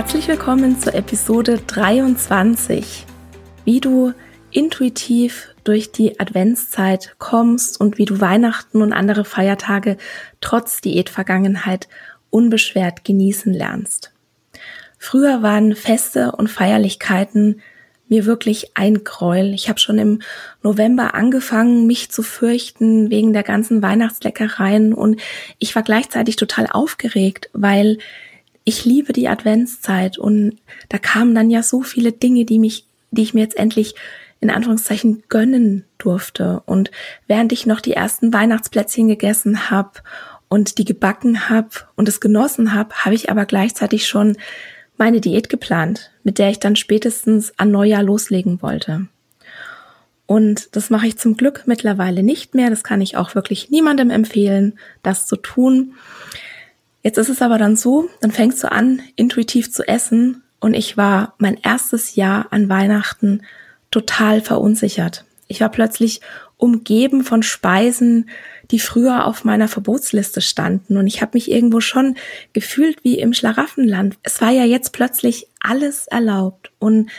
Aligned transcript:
Herzlich 0.00 0.28
willkommen 0.28 0.80
zur 0.80 0.94
Episode 0.94 1.60
23, 1.66 3.04
wie 3.66 3.80
du 3.80 4.14
intuitiv 4.50 5.54
durch 5.62 5.92
die 5.92 6.18
Adventszeit 6.18 7.16
kommst 7.18 7.78
und 7.78 7.98
wie 7.98 8.06
du 8.06 8.18
Weihnachten 8.18 8.80
und 8.80 8.94
andere 8.94 9.26
Feiertage 9.26 9.98
trotz 10.40 10.80
Diätvergangenheit 10.80 11.86
unbeschwert 12.30 13.04
genießen 13.04 13.52
lernst. 13.52 14.10
Früher 14.96 15.42
waren 15.42 15.76
Feste 15.76 16.32
und 16.32 16.48
Feierlichkeiten 16.48 17.60
mir 18.08 18.24
wirklich 18.24 18.70
ein 18.78 19.04
Gräuel. 19.04 19.52
Ich 19.52 19.68
habe 19.68 19.80
schon 19.80 19.98
im 19.98 20.22
November 20.62 21.12
angefangen, 21.14 21.86
mich 21.86 22.10
zu 22.10 22.22
fürchten 22.22 23.10
wegen 23.10 23.34
der 23.34 23.42
ganzen 23.42 23.82
Weihnachtsleckereien 23.82 24.94
und 24.94 25.20
ich 25.58 25.76
war 25.76 25.82
gleichzeitig 25.82 26.36
total 26.36 26.68
aufgeregt, 26.68 27.50
weil 27.52 27.98
ich 28.70 28.84
liebe 28.84 29.12
die 29.12 29.28
Adventszeit 29.28 30.16
und 30.16 30.56
da 30.88 30.98
kamen 30.98 31.34
dann 31.34 31.50
ja 31.50 31.62
so 31.62 31.82
viele 31.82 32.12
Dinge, 32.12 32.44
die 32.44 32.60
mich, 32.60 32.86
die 33.10 33.22
ich 33.22 33.34
mir 33.34 33.40
jetzt 33.40 33.58
endlich 33.58 33.96
in 34.40 34.48
Anführungszeichen 34.48 35.24
gönnen 35.28 35.84
durfte. 35.98 36.62
Und 36.66 36.92
während 37.26 37.52
ich 37.52 37.66
noch 37.66 37.80
die 37.80 37.92
ersten 37.92 38.32
Weihnachtsplätzchen 38.32 39.08
gegessen 39.08 39.70
habe 39.70 39.90
und 40.48 40.78
die 40.78 40.84
gebacken 40.84 41.50
habe 41.50 41.70
und 41.96 42.08
es 42.08 42.20
genossen 42.20 42.72
habe, 42.72 42.94
habe 42.94 43.16
ich 43.16 43.28
aber 43.28 43.44
gleichzeitig 43.44 44.06
schon 44.06 44.36
meine 44.96 45.20
Diät 45.20 45.48
geplant, 45.48 46.12
mit 46.22 46.38
der 46.38 46.50
ich 46.50 46.60
dann 46.60 46.76
spätestens 46.76 47.52
an 47.58 47.72
Neujahr 47.72 48.04
loslegen 48.04 48.62
wollte. 48.62 49.08
Und 50.26 50.76
das 50.76 50.90
mache 50.90 51.08
ich 51.08 51.18
zum 51.18 51.36
Glück 51.36 51.64
mittlerweile 51.66 52.22
nicht 52.22 52.54
mehr. 52.54 52.70
Das 52.70 52.84
kann 52.84 53.00
ich 53.00 53.16
auch 53.16 53.34
wirklich 53.34 53.70
niemandem 53.70 54.10
empfehlen, 54.10 54.78
das 55.02 55.26
zu 55.26 55.34
tun. 55.34 55.94
Jetzt 57.02 57.18
ist 57.18 57.28
es 57.28 57.42
aber 57.42 57.58
dann 57.58 57.76
so, 57.76 58.08
dann 58.20 58.30
fängst 58.30 58.62
du 58.62 58.70
an, 58.70 59.00
intuitiv 59.16 59.72
zu 59.72 59.86
essen 59.86 60.42
und 60.60 60.74
ich 60.74 60.96
war 60.96 61.34
mein 61.38 61.56
erstes 61.56 62.14
Jahr 62.14 62.48
an 62.50 62.68
Weihnachten 62.68 63.42
total 63.90 64.40
verunsichert. 64.40 65.24
Ich 65.48 65.60
war 65.60 65.70
plötzlich 65.70 66.20
umgeben 66.58 67.24
von 67.24 67.42
Speisen, 67.42 68.28
die 68.70 68.78
früher 68.78 69.24
auf 69.24 69.44
meiner 69.44 69.66
Verbotsliste 69.66 70.42
standen 70.42 70.96
und 70.96 71.06
ich 71.06 71.22
habe 71.22 71.32
mich 71.34 71.50
irgendwo 71.50 71.80
schon 71.80 72.16
gefühlt 72.52 73.02
wie 73.02 73.18
im 73.18 73.32
Schlaraffenland. 73.32 74.16
Es 74.22 74.40
war 74.40 74.50
ja 74.50 74.64
jetzt 74.64 74.92
plötzlich 74.92 75.48
alles 75.58 76.06
erlaubt 76.06 76.70
und 76.78 77.10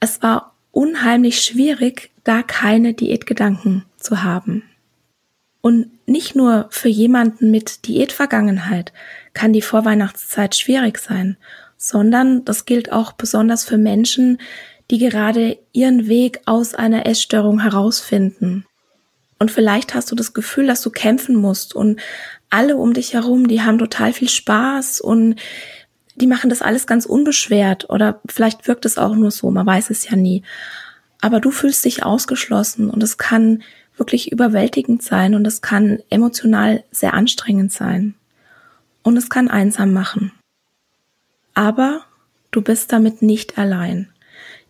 es 0.00 0.22
war 0.22 0.54
unheimlich 0.70 1.42
schwierig, 1.42 2.10
da 2.24 2.42
keine 2.42 2.94
Diätgedanken 2.94 3.84
zu 3.96 4.22
haben. 4.22 4.62
Und 5.62 5.90
nicht 6.06 6.34
nur 6.34 6.66
für 6.70 6.88
jemanden 6.88 7.50
mit 7.50 7.86
Diätvergangenheit 7.86 8.92
kann 9.32 9.52
die 9.52 9.62
Vorweihnachtszeit 9.62 10.54
schwierig 10.54 10.98
sein, 10.98 11.36
sondern 11.76 12.44
das 12.44 12.64
gilt 12.64 12.92
auch 12.92 13.12
besonders 13.12 13.64
für 13.64 13.78
Menschen, 13.78 14.38
die 14.90 14.98
gerade 14.98 15.58
ihren 15.72 16.08
Weg 16.08 16.40
aus 16.46 16.74
einer 16.74 17.06
Essstörung 17.06 17.60
herausfinden. 17.60 18.66
Und 19.38 19.50
vielleicht 19.50 19.94
hast 19.94 20.10
du 20.10 20.14
das 20.14 20.32
Gefühl, 20.32 20.66
dass 20.66 20.82
du 20.82 20.90
kämpfen 20.90 21.36
musst 21.36 21.74
und 21.74 22.00
alle 22.50 22.76
um 22.76 22.94
dich 22.94 23.14
herum, 23.14 23.48
die 23.48 23.62
haben 23.62 23.78
total 23.78 24.12
viel 24.12 24.28
Spaß 24.28 25.00
und 25.00 25.36
die 26.14 26.26
machen 26.26 26.50
das 26.50 26.62
alles 26.62 26.86
ganz 26.86 27.06
unbeschwert 27.06 27.90
oder 27.90 28.20
vielleicht 28.26 28.68
wirkt 28.68 28.84
es 28.84 28.98
auch 28.98 29.16
nur 29.16 29.30
so, 29.30 29.50
man 29.50 29.66
weiß 29.66 29.90
es 29.90 30.08
ja 30.08 30.16
nie. 30.16 30.42
Aber 31.20 31.40
du 31.40 31.50
fühlst 31.50 31.84
dich 31.84 32.04
ausgeschlossen 32.04 32.88
und 32.90 33.02
es 33.02 33.18
kann 33.18 33.62
wirklich 33.96 34.32
überwältigend 34.32 35.02
sein 35.02 35.34
und 35.34 35.46
es 35.46 35.62
kann 35.62 36.00
emotional 36.10 36.84
sehr 36.90 37.14
anstrengend 37.14 37.72
sein. 37.72 38.14
Und 39.02 39.16
es 39.16 39.28
kann 39.28 39.48
einsam 39.48 39.92
machen. 39.92 40.32
Aber 41.52 42.04
du 42.50 42.62
bist 42.62 42.92
damit 42.92 43.22
nicht 43.22 43.58
allein. 43.58 44.08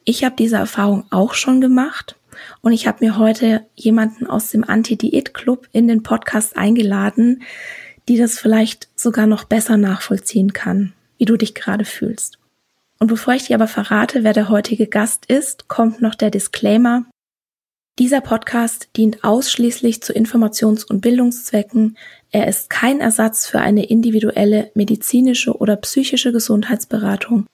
Ich 0.05 0.25
habe 0.25 0.37
diese 0.37 0.57
Erfahrung 0.57 1.05
auch 1.11 1.35
schon 1.35 1.61
gemacht 1.61 2.17
und 2.61 2.73
ich 2.73 2.87
habe 2.87 3.05
mir 3.05 3.17
heute 3.17 3.65
jemanden 3.75 4.27
aus 4.27 4.51
dem 4.51 4.65
Anti-Diät-Club 4.65 5.69
in 5.73 5.89
den 5.89 6.03
Podcast 6.03 6.57
eingeladen, 6.57 7.43
die 8.09 8.19
das 8.19 8.39
vielleicht 8.39 8.89
sogar 8.97 9.27
noch 9.27 9.45
besser 9.45 9.77
nachvollziehen 9.77 10.53
kann, 10.53 10.93
wie 11.17 11.25
du 11.25 11.37
dich 11.37 11.55
gerade 11.55 11.85
fühlst. 11.85 12.39
Und 12.99 13.09
bevor 13.09 13.35
ich 13.35 13.45
dir 13.45 13.57
aber 13.57 13.69
verrate, 13.69 14.25
wer 14.25 14.33
der 14.33 14.49
heutige 14.49 14.87
Gast 14.87 15.27
ist, 15.27 15.69
kommt 15.69 16.01
noch 16.01 16.15
der 16.15 16.31
Disclaimer. 16.31 17.05
Dieser 18.01 18.21
Podcast 18.21 18.89
dient 18.97 19.23
ausschließlich 19.23 20.03
zu 20.03 20.13
Informations- 20.13 20.85
und 20.85 21.01
Bildungszwecken. 21.01 21.97
Er 22.33 22.49
ist 22.49 22.69
kein 22.69 23.01
Ersatz 23.01 23.47
für 23.47 23.61
eine 23.61 23.87
individuelle 23.87 24.73
medizinische 24.75 25.57
oder 25.57 25.77
psychische 25.77 26.33
Gesundheitsberatung 26.33 27.47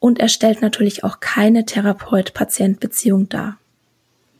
und 0.00 0.18
er 0.18 0.28
stellt 0.28 0.62
natürlich 0.62 1.04
auch 1.04 1.20
keine 1.20 1.64
Therapeut-Patient-Beziehung 1.64 3.28
dar. 3.28 3.56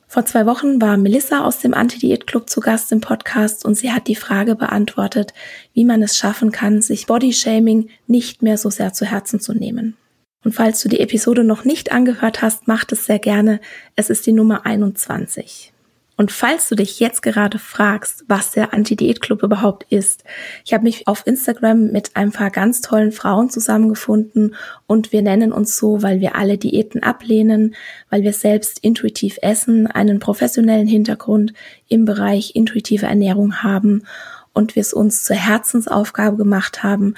Vor 0.09 0.27
zwei 0.27 0.45
Wochen 0.45 0.81
war 0.83 0.97
Melissa 0.97 1.45
aus 1.45 1.61
dem 1.61 1.73
Anti-Diät-Club 1.73 2.51
zu 2.51 2.61
Gast 2.61 2.91
im 2.91 3.01
Podcast 3.01 3.65
und 3.65 3.77
sie 3.77 3.93
hat 3.93 4.09
die 4.09 4.17
Frage 4.17 4.57
beantwortet, 4.57 5.35
wie 5.73 5.85
man 5.85 6.03
es 6.03 6.17
schaffen 6.17 6.51
kann, 6.51 6.83
sich 6.83 7.07
Bodyshaming 7.07 7.91
nicht 8.09 8.43
mehr 8.43 8.59
so 8.59 8.71
sehr 8.71 8.93
zu 8.93 9.07
Herzen 9.07 9.39
zu 9.39 9.55
nehmen. 9.55 9.97
Und 10.45 10.53
falls 10.53 10.83
du 10.83 10.89
die 10.89 11.01
Episode 11.01 11.43
noch 11.43 11.65
nicht 11.65 11.91
angehört 11.91 12.43
hast, 12.43 12.69
mach 12.69 12.85
es 12.91 13.07
sehr 13.07 13.19
gerne. 13.19 13.61
Es 13.97 14.11
ist 14.11 14.27
die 14.27 14.33
Nummer 14.33 14.67
21. 14.67 15.73
Und 16.17 16.31
falls 16.31 16.69
du 16.69 16.77
dich 16.77 17.01
jetzt 17.01 17.23
gerade 17.23 17.59
fragst, 17.59 18.25
was 18.29 18.53
der 18.53 18.73
Anti-Diät-Club 18.73 19.43
überhaupt 19.43 19.85
ist, 19.91 20.23
ich 20.65 20.73
habe 20.73 20.85
mich 20.85 21.09
auf 21.09 21.27
Instagram 21.27 21.91
mit 21.91 22.13
ein 22.15 22.31
paar 22.31 22.51
ganz 22.51 22.83
tollen 22.83 23.11
Frauen 23.11 23.51
zusammengefunden 23.51 24.55
und 24.87 25.11
wir 25.11 25.23
nennen 25.23 25.51
uns 25.51 25.77
so, 25.77 26.03
weil 26.03 26.21
wir 26.21 26.37
alle 26.37 26.57
Diäten 26.57 27.03
ablehnen, 27.03 27.75
weil 28.11 28.23
wir 28.23 28.33
selbst 28.33 28.79
intuitiv 28.81 29.39
essen, 29.43 29.89
einen 29.89 30.21
professionellen 30.21 30.87
Hintergrund 30.87 31.53
im 31.89 32.05
Bereich 32.05 32.55
intuitive 32.55 33.07
Ernährung 33.07 33.65
haben 33.65 34.05
und 34.53 34.77
wir 34.77 34.83
es 34.83 34.95
uns 34.95 35.25
zur 35.25 35.35
Herzensaufgabe 35.35 36.37
gemacht 36.37 36.85
haben, 36.85 37.15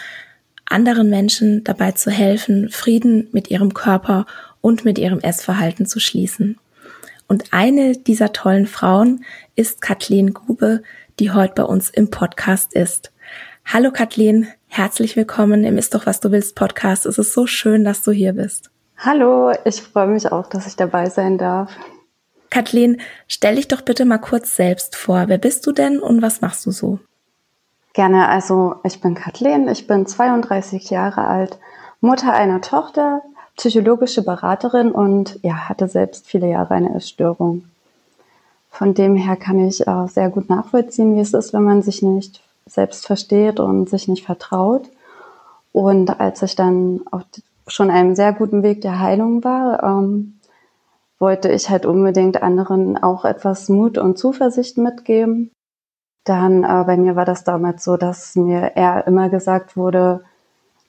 anderen 0.67 1.11
Menschen 1.11 1.65
dabei 1.65 1.93
zu 1.93 2.11
helfen, 2.11 2.69
Frieden 2.69 3.29
mit 3.33 3.51
ihrem 3.51 3.75
Körper 3.75 4.27
und 4.61 4.85
mit 4.85 4.99
ihrem 4.99 5.21
Essverhalten 5.21 5.87
zu 5.87 6.01
schließen. 6.01 6.59
Und 7.29 7.53
eine 7.53 7.97
dieser 7.97 8.33
tollen 8.33 8.67
Frauen 8.67 9.25
ist 9.55 9.81
Kathleen 9.81 10.35
Grube, 10.35 10.83
die 11.19 11.31
heute 11.31 11.55
bei 11.55 11.63
uns 11.65 11.91
im 11.91 12.11
Podcast 12.11 12.75
ist. 12.75 13.13
Hallo 13.65 13.91
Kathleen, 13.91 14.47
herzlich 14.69 15.17
willkommen 15.17 15.65
im 15.65 15.79
Ist 15.79 15.95
doch 15.95 16.07
was 16.07 16.21
du 16.21 16.31
willst 16.31 16.55
Podcast. 16.55 17.07
Es 17.07 17.19
ist 17.19 17.33
so 17.33 17.47
schön, 17.47 17.85
dass 17.85 18.03
du 18.03 18.13
hier 18.13 18.35
bist. 18.35 18.71
Hallo, 18.97 19.53
ich 19.65 19.83
freue 19.83 20.07
mich 20.07 20.31
auch, 20.31 20.49
dass 20.49 20.67
ich 20.67 20.77
dabei 20.77 21.11
sein 21.11 21.37
darf. 21.37 21.71
Kathleen, 22.51 23.01
stell 23.29 23.57
dich 23.57 23.69
doch 23.69 23.83
bitte 23.83 24.05
mal 24.05 24.19
kurz 24.19 24.57
selbst 24.57 24.97
vor. 24.97 25.25
Wer 25.27 25.39
bist 25.39 25.67
du 25.67 25.73
denn 25.73 25.99
und 25.99 26.23
was 26.23 26.41
machst 26.41 26.65
du 26.65 26.71
so? 26.71 27.01
Gerne, 27.97 28.29
also 28.29 28.75
ich 28.85 29.01
bin 29.01 29.15
Kathleen, 29.15 29.69
ich 29.69 29.87
bin 29.87 30.05
32 30.05 30.91
Jahre 30.91 31.27
alt, 31.29 31.59
Mutter 32.03 32.35
einer 32.35 32.61
Tochter, 32.61 33.23
psychologische 33.57 34.23
Beraterin 34.23 34.93
und 34.93 35.41
ja, 35.43 35.71
hatte 35.71 35.89
selbst 35.89 36.27
viele 36.27 36.47
Jahre 36.47 36.75
eine 36.75 36.95
Essstörung. 36.95 37.65
Von 38.71 38.93
dem 38.93 39.17
her 39.17 39.37
kann 39.37 39.67
ich 39.67 39.87
äh, 39.87 40.09
sehr 40.09 40.29
gut 40.29 40.51
nachvollziehen, 40.51 41.17
wie 41.17 41.21
es 41.21 41.33
ist, 41.33 41.55
wenn 41.55 41.63
man 41.63 41.81
sich 41.81 42.03
nicht 42.03 42.43
selbst 42.67 43.07
versteht 43.07 43.61
und 43.61 43.89
sich 43.89 44.09
nicht 44.09 44.27
vertraut. 44.27 44.91
Und 45.73 46.21
als 46.21 46.43
ich 46.43 46.55
dann 46.55 47.01
auf 47.11 47.23
schon 47.67 47.91
einem 47.91 48.15
sehr 48.15 48.35
guten 48.35 48.63
Weg 48.63 48.83
der 48.83 49.01
Heilung 49.01 49.43
war, 49.43 49.83
ähm, 49.83 50.39
wollte 51.19 51.51
ich 51.51 51.71
halt 51.71 51.87
unbedingt 51.87 52.43
anderen 52.43 53.03
auch 53.03 53.25
etwas 53.25 53.71
Mut 53.71 53.97
und 53.97 54.19
Zuversicht 54.19 54.77
mitgeben. 54.77 55.51
Dann 56.27 56.65
äh, 56.65 56.85
bei 56.85 56.97
mir 56.97 57.17
war 57.17 57.25
das 57.25 57.45
damals 57.45 57.85
so, 57.85 57.97
dass 57.97 58.35
mir 58.35 58.73
eher 58.75 59.07
immer 59.07 59.31
gesagt 59.31 59.77
wurde, 59.77 60.25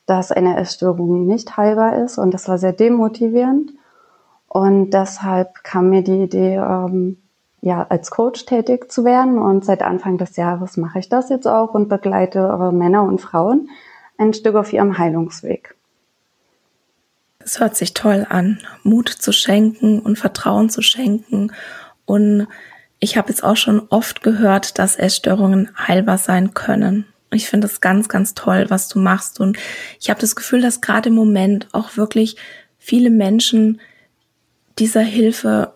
dass 0.07 0.31
eine 0.31 0.57
Essstörung 0.57 1.27
nicht 1.27 1.57
heilbar 1.57 2.03
ist 2.03 2.17
und 2.17 2.33
das 2.33 2.49
war 2.49 2.57
sehr 2.57 2.73
demotivierend. 2.73 3.71
Und 4.47 4.89
deshalb 4.89 5.63
kam 5.63 5.91
mir 5.91 6.03
die 6.03 6.23
Idee, 6.23 6.55
ähm, 6.55 7.17
ja, 7.61 7.85
als 7.89 8.09
Coach 8.09 8.45
tätig 8.45 8.91
zu 8.91 9.05
werden. 9.05 9.37
Und 9.37 9.63
seit 9.63 9.83
Anfang 9.83 10.17
des 10.17 10.37
Jahres 10.37 10.75
mache 10.75 10.99
ich 10.99 11.09
das 11.09 11.29
jetzt 11.29 11.47
auch 11.47 11.75
und 11.75 11.87
begleite 11.87 12.39
äh, 12.39 12.71
Männer 12.71 13.03
und 13.03 13.21
Frauen 13.21 13.69
ein 14.17 14.33
Stück 14.33 14.55
auf 14.55 14.73
ihrem 14.73 14.97
Heilungsweg. 14.97 15.75
Es 17.37 17.59
hört 17.59 17.75
sich 17.75 17.93
toll 17.93 18.25
an, 18.27 18.59
Mut 18.83 19.09
zu 19.09 19.31
schenken 19.31 19.99
und 19.99 20.17
Vertrauen 20.17 20.71
zu 20.71 20.81
schenken. 20.81 21.51
Und 22.05 22.47
ich 22.99 23.17
habe 23.17 23.29
jetzt 23.29 23.43
auch 23.43 23.57
schon 23.57 23.87
oft 23.89 24.23
gehört, 24.23 24.79
dass 24.79 24.95
Essstörungen 24.95 25.69
heilbar 25.77 26.17
sein 26.17 26.53
können. 26.53 27.05
Ich 27.31 27.47
finde 27.47 27.67
es 27.67 27.81
ganz, 27.81 28.09
ganz 28.09 28.33
toll, 28.33 28.65
was 28.69 28.87
du 28.87 28.99
machst. 28.99 29.39
Und 29.39 29.57
ich 29.99 30.09
habe 30.09 30.19
das 30.19 30.35
Gefühl, 30.35 30.61
dass 30.61 30.81
gerade 30.81 31.09
im 31.09 31.15
Moment 31.15 31.67
auch 31.73 31.97
wirklich 31.97 32.37
viele 32.79 33.09
Menschen 33.09 33.81
dieser 34.79 35.01
Hilfe, 35.01 35.73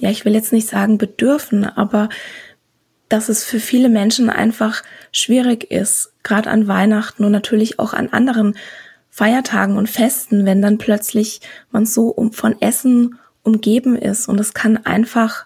ja, 0.00 0.10
ich 0.10 0.24
will 0.24 0.34
jetzt 0.34 0.52
nicht 0.52 0.68
sagen 0.68 0.98
bedürfen, 0.98 1.64
aber 1.64 2.08
dass 3.08 3.28
es 3.28 3.44
für 3.44 3.60
viele 3.60 3.88
Menschen 3.88 4.30
einfach 4.30 4.82
schwierig 5.12 5.70
ist, 5.70 6.12
gerade 6.22 6.50
an 6.50 6.66
Weihnachten 6.66 7.24
und 7.24 7.32
natürlich 7.32 7.78
auch 7.78 7.92
an 7.92 8.08
anderen 8.08 8.56
Feiertagen 9.10 9.76
und 9.76 9.88
Festen, 9.88 10.44
wenn 10.44 10.60
dann 10.60 10.78
plötzlich 10.78 11.40
man 11.70 11.86
so 11.86 12.08
um, 12.08 12.32
von 12.32 12.60
Essen 12.60 13.18
umgeben 13.44 13.96
ist 13.96 14.28
und 14.28 14.40
es 14.40 14.54
kann 14.54 14.84
einfach 14.84 15.45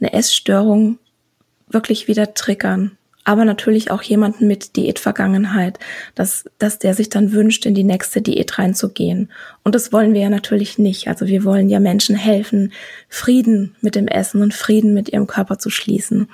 eine 0.00 0.12
Essstörung 0.12 0.98
wirklich 1.68 2.08
wieder 2.08 2.34
triggern 2.34 2.98
aber 3.28 3.44
natürlich 3.44 3.90
auch 3.90 4.00
jemanden 4.00 4.46
mit 4.46 4.74
Diätvergangenheit, 4.76 5.78
dass, 6.14 6.46
dass 6.58 6.78
der 6.78 6.94
sich 6.94 7.10
dann 7.10 7.32
wünscht, 7.32 7.66
in 7.66 7.74
die 7.74 7.84
nächste 7.84 8.22
Diät 8.22 8.58
reinzugehen. 8.58 9.30
Und 9.62 9.74
das 9.74 9.92
wollen 9.92 10.14
wir 10.14 10.22
ja 10.22 10.30
natürlich 10.30 10.78
nicht. 10.78 11.08
Also 11.08 11.26
wir 11.26 11.44
wollen 11.44 11.68
ja 11.68 11.78
Menschen 11.78 12.16
helfen, 12.16 12.72
Frieden 13.10 13.76
mit 13.82 13.96
dem 13.96 14.08
Essen 14.08 14.40
und 14.40 14.54
Frieden 14.54 14.94
mit 14.94 15.10
ihrem 15.10 15.26
Körper 15.26 15.58
zu 15.58 15.68
schließen. 15.68 16.30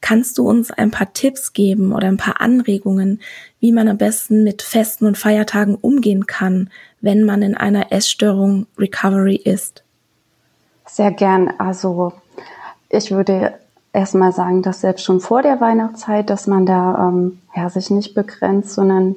Kannst 0.00 0.38
du 0.38 0.48
uns 0.48 0.70
ein 0.70 0.90
paar 0.90 1.12
Tipps 1.12 1.52
geben 1.52 1.92
oder 1.92 2.08
ein 2.08 2.16
paar 2.16 2.40
Anregungen, 2.40 3.20
wie 3.60 3.72
man 3.72 3.86
am 3.88 3.98
besten 3.98 4.42
mit 4.42 4.62
Festen 4.62 5.04
und 5.04 5.18
Feiertagen 5.18 5.74
umgehen 5.74 6.26
kann, 6.26 6.70
wenn 7.02 7.24
man 7.24 7.42
in 7.42 7.58
einer 7.58 7.92
Essstörung 7.92 8.66
Recovery 8.78 9.36
ist? 9.36 9.84
Sehr 10.86 11.10
gern. 11.10 11.52
Also 11.58 12.14
ich 12.92 13.10
würde 13.10 13.54
erstmal 13.92 14.32
sagen, 14.32 14.62
dass 14.62 14.82
selbst 14.82 15.04
schon 15.04 15.20
vor 15.20 15.42
der 15.42 15.60
Weihnachtszeit, 15.60 16.30
dass 16.30 16.46
man 16.46 16.66
da 16.66 17.08
ähm, 17.08 17.40
ja, 17.56 17.68
sich 17.70 17.90
nicht 17.90 18.14
begrenzt, 18.14 18.74
sondern 18.74 19.16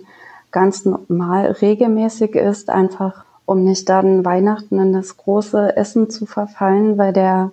ganz 0.51 0.85
normal 0.85 1.51
regelmäßig 1.61 2.35
ist, 2.35 2.69
einfach 2.69 3.25
um 3.45 3.63
nicht 3.63 3.89
dann 3.89 4.25
Weihnachten 4.25 4.79
in 4.79 4.93
das 4.93 5.17
große 5.17 5.75
Essen 5.75 6.09
zu 6.09 6.25
verfallen, 6.25 6.97
weil 6.97 7.11
der 7.11 7.51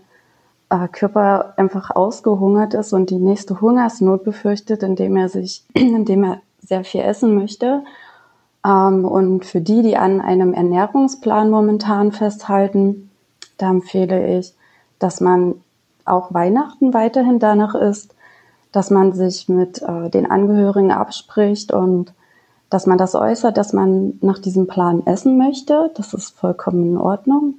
äh, 0.71 0.87
Körper 0.89 1.55
einfach 1.57 1.91
ausgehungert 1.91 2.75
ist 2.75 2.93
und 2.93 3.11
die 3.11 3.19
nächste 3.19 3.61
Hungersnot 3.61 4.23
befürchtet, 4.25 4.85
indem 4.85 5.17
er 5.17 5.29
sich, 5.29 5.65
indem 5.75 6.25
er 6.25 6.41
sehr 6.61 6.85
viel 6.85 7.03
essen 7.03 7.35
möchte. 7.35 7.83
Ähm, 8.65 9.05
und 9.05 9.45
für 9.45 9.61
die, 9.61 9.83
die 9.83 9.97
an 9.97 10.21
einem 10.21 10.55
Ernährungsplan 10.55 11.51
momentan 11.51 12.13
festhalten, 12.13 13.11
da 13.59 13.71
empfehle 13.71 14.39
ich, 14.39 14.55
dass 15.01 15.21
man 15.21 15.57
auch 16.05 16.33
Weihnachten 16.35 16.95
weiterhin 16.95 17.39
danach 17.39 17.75
ist, 17.75 18.15
dass 18.73 18.91
man 18.91 19.13
sich 19.13 19.49
mit 19.49 19.83
äh, 19.83 20.09
den 20.11 20.31
Angehörigen 20.31 20.91
abspricht 20.91 21.73
und 21.73 22.13
dass 22.71 22.87
man 22.87 22.97
das 22.97 23.15
äußert, 23.15 23.59
dass 23.59 23.75
man 23.75 24.19
nach 24.23 24.39
diesem 24.39 24.67
Plan 24.67 25.07
essen 25.07 25.37
möchte. 25.37 25.91
Das 25.95 26.15
ist 26.15 26.39
vollkommen 26.39 26.85
in 26.85 26.97
Ordnung. 26.97 27.55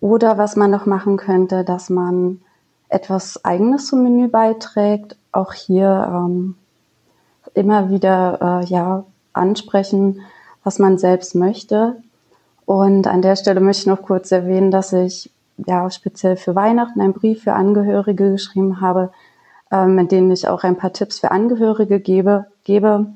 Oder 0.00 0.38
was 0.38 0.56
man 0.56 0.70
noch 0.70 0.86
machen 0.86 1.18
könnte, 1.18 1.62
dass 1.62 1.90
man 1.90 2.40
etwas 2.88 3.44
Eigenes 3.44 3.86
zum 3.86 4.02
Menü 4.02 4.28
beiträgt. 4.28 5.16
Auch 5.30 5.52
hier 5.52 6.08
ähm, 6.10 6.56
immer 7.54 7.90
wieder 7.90 8.62
äh, 8.62 8.66
ja 8.66 9.04
ansprechen, 9.34 10.20
was 10.64 10.78
man 10.78 10.98
selbst 10.98 11.34
möchte. 11.34 11.96
Und 12.64 13.06
an 13.06 13.22
der 13.22 13.36
Stelle 13.36 13.60
möchte 13.60 13.82
ich 13.82 13.86
noch 13.86 14.02
kurz 14.02 14.32
erwähnen, 14.32 14.70
dass 14.70 14.92
ich 14.92 15.30
ja 15.66 15.90
speziell 15.90 16.36
für 16.36 16.54
Weihnachten 16.54 17.00
einen 17.00 17.12
Brief 17.12 17.42
für 17.44 17.54
Angehörige 17.54 18.32
geschrieben 18.32 18.80
habe, 18.80 19.12
ähm, 19.70 19.98
in 19.98 20.08
dem 20.08 20.30
ich 20.30 20.48
auch 20.48 20.64
ein 20.64 20.76
paar 20.76 20.92
Tipps 20.92 21.20
für 21.20 21.30
Angehörige 21.30 22.00
gebe, 22.00 22.46
gebe 22.64 23.06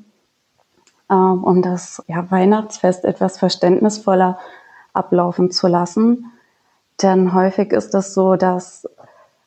ähm, 1.09 1.43
um 1.43 1.61
das 1.61 2.03
ja, 2.07 2.29
Weihnachtsfest 2.29 3.05
etwas 3.05 3.37
verständnisvoller 3.37 4.37
ablaufen 4.93 5.51
zu 5.51 5.67
lassen. 5.67 6.31
Denn 7.01 7.33
häufig 7.33 7.71
ist 7.71 7.93
es 7.93 8.13
so, 8.13 8.35
dass 8.35 8.87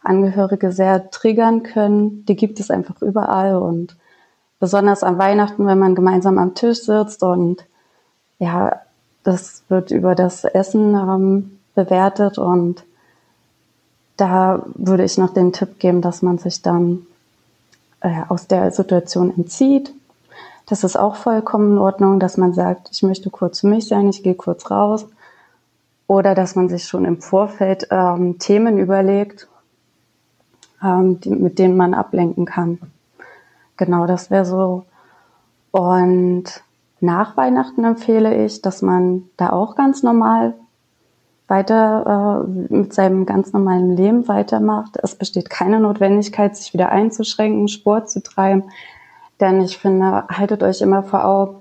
Angehörige 0.02 0.72
sehr 0.72 1.10
triggern 1.10 1.62
können. 1.62 2.24
Die 2.24 2.36
gibt 2.36 2.60
es 2.60 2.70
einfach 2.70 3.02
überall 3.02 3.56
und 3.56 3.96
besonders 4.60 5.02
an 5.02 5.18
Weihnachten, 5.18 5.66
wenn 5.66 5.78
man 5.78 5.94
gemeinsam 5.94 6.38
am 6.38 6.54
Tisch 6.54 6.82
sitzt 6.82 7.22
und 7.22 7.64
ja, 8.38 8.80
das 9.22 9.64
wird 9.68 9.90
über 9.90 10.14
das 10.14 10.44
Essen 10.44 10.94
ähm, 10.94 11.58
bewertet 11.74 12.38
und 12.38 12.84
da 14.20 14.62
würde 14.74 15.04
ich 15.04 15.16
noch 15.18 15.32
den 15.32 15.52
Tipp 15.52 15.78
geben, 15.78 16.02
dass 16.02 16.22
man 16.22 16.38
sich 16.38 16.60
dann 16.62 17.06
äh, 18.00 18.22
aus 18.28 18.46
der 18.46 18.70
Situation 18.70 19.34
entzieht. 19.34 19.94
Das 20.66 20.84
ist 20.84 20.96
auch 20.96 21.16
vollkommen 21.16 21.72
in 21.72 21.78
Ordnung, 21.78 22.20
dass 22.20 22.36
man 22.36 22.52
sagt, 22.52 22.90
ich 22.92 23.02
möchte 23.02 23.30
kurz 23.30 23.60
für 23.60 23.66
mich 23.66 23.88
sein, 23.88 24.08
ich 24.08 24.22
gehe 24.22 24.34
kurz 24.34 24.70
raus. 24.70 25.06
Oder 26.06 26.34
dass 26.34 26.54
man 26.54 26.68
sich 26.68 26.84
schon 26.84 27.04
im 27.04 27.20
Vorfeld 27.20 27.88
ähm, 27.90 28.38
Themen 28.38 28.78
überlegt, 28.78 29.48
ähm, 30.82 31.20
die, 31.20 31.30
mit 31.30 31.58
denen 31.58 31.76
man 31.76 31.94
ablenken 31.94 32.44
kann. 32.44 32.78
Genau, 33.76 34.06
das 34.06 34.30
wäre 34.30 34.44
so. 34.44 34.84
Und 35.70 36.44
nach 37.00 37.36
Weihnachten 37.36 37.84
empfehle 37.84 38.44
ich, 38.44 38.60
dass 38.60 38.82
man 38.82 39.28
da 39.36 39.50
auch 39.50 39.76
ganz 39.76 40.02
normal 40.02 40.54
weiter 41.50 42.44
äh, 42.46 42.72
mit 42.72 42.94
seinem 42.94 43.26
ganz 43.26 43.52
normalen 43.52 43.96
Leben 43.96 44.28
weitermacht. 44.28 44.96
Es 45.02 45.14
besteht 45.14 45.50
keine 45.50 45.80
Notwendigkeit, 45.80 46.56
sich 46.56 46.72
wieder 46.72 46.90
einzuschränken, 46.90 47.68
Sport 47.68 48.10
zu 48.10 48.22
treiben. 48.22 48.64
Denn 49.40 49.60
ich 49.60 49.78
finde, 49.78 50.24
haltet 50.28 50.62
euch 50.62 50.80
immer 50.80 51.02
vor 51.02 51.24
Augen, 51.24 51.56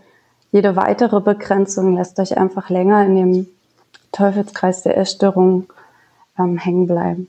jede 0.52 0.76
weitere 0.76 1.22
Begrenzung 1.22 1.96
lässt 1.96 2.20
euch 2.20 2.38
einfach 2.38 2.70
länger 2.70 3.06
in 3.06 3.16
dem 3.16 3.48
Teufelskreis 4.12 4.84
der 4.84 4.98
Essstörung 4.98 5.68
ähm, 6.38 6.58
hängen 6.58 6.88
bleiben. 6.88 7.28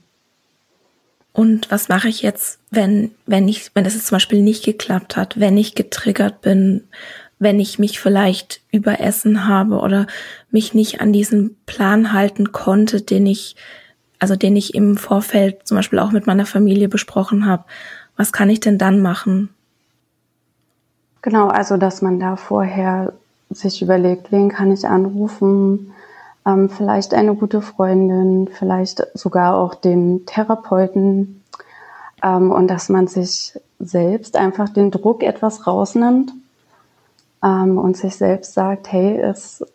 Und 1.33 1.71
was 1.71 1.87
mache 1.87 2.09
ich 2.09 2.21
jetzt, 2.21 2.59
wenn, 2.71 3.11
wenn 3.25 3.47
ich, 3.47 3.71
wenn 3.73 3.85
es 3.85 4.05
zum 4.05 4.15
Beispiel 4.15 4.41
nicht 4.41 4.65
geklappt 4.65 5.15
hat, 5.15 5.39
wenn 5.39 5.57
ich 5.57 5.75
getriggert 5.75 6.41
bin, 6.41 6.87
wenn 7.41 7.59
ich 7.59 7.79
mich 7.79 7.99
vielleicht 7.99 8.61
überessen 8.71 9.47
habe 9.47 9.79
oder 9.79 10.05
mich 10.51 10.75
nicht 10.75 11.01
an 11.01 11.11
diesen 11.11 11.57
Plan 11.65 12.13
halten 12.13 12.51
konnte, 12.51 13.01
den 13.01 13.25
ich, 13.25 13.55
also 14.19 14.35
den 14.35 14.55
ich 14.55 14.75
im 14.75 14.95
Vorfeld 14.95 15.67
zum 15.67 15.75
Beispiel 15.75 15.97
auch 15.97 16.11
mit 16.11 16.27
meiner 16.27 16.45
Familie 16.45 16.87
besprochen 16.87 17.47
habe. 17.47 17.63
Was 18.15 18.31
kann 18.31 18.51
ich 18.51 18.59
denn 18.59 18.77
dann 18.77 19.01
machen? 19.01 19.49
Genau, 21.23 21.47
also 21.47 21.77
dass 21.77 22.03
man 22.03 22.19
da 22.19 22.35
vorher 22.35 23.13
sich 23.49 23.81
überlegt, 23.81 24.31
wen 24.31 24.49
kann 24.49 24.71
ich 24.71 24.85
anrufen, 24.85 25.93
ähm, 26.45 26.69
vielleicht 26.69 27.15
eine 27.15 27.33
gute 27.33 27.63
Freundin, 27.63 28.49
vielleicht 28.51 29.01
sogar 29.15 29.55
auch 29.55 29.73
den 29.73 30.27
Therapeuten 30.27 31.41
ähm, 32.21 32.51
und 32.51 32.67
dass 32.67 32.87
man 32.89 33.07
sich 33.07 33.59
selbst 33.79 34.35
einfach 34.37 34.69
den 34.69 34.91
Druck 34.91 35.23
etwas 35.23 35.65
rausnimmt 35.65 36.33
ähm, 37.43 37.77
und 37.77 37.97
sich 37.97 38.15
selbst 38.15 38.53
sagt, 38.53 38.91
hey, 38.91 39.17
es, 39.19 39.65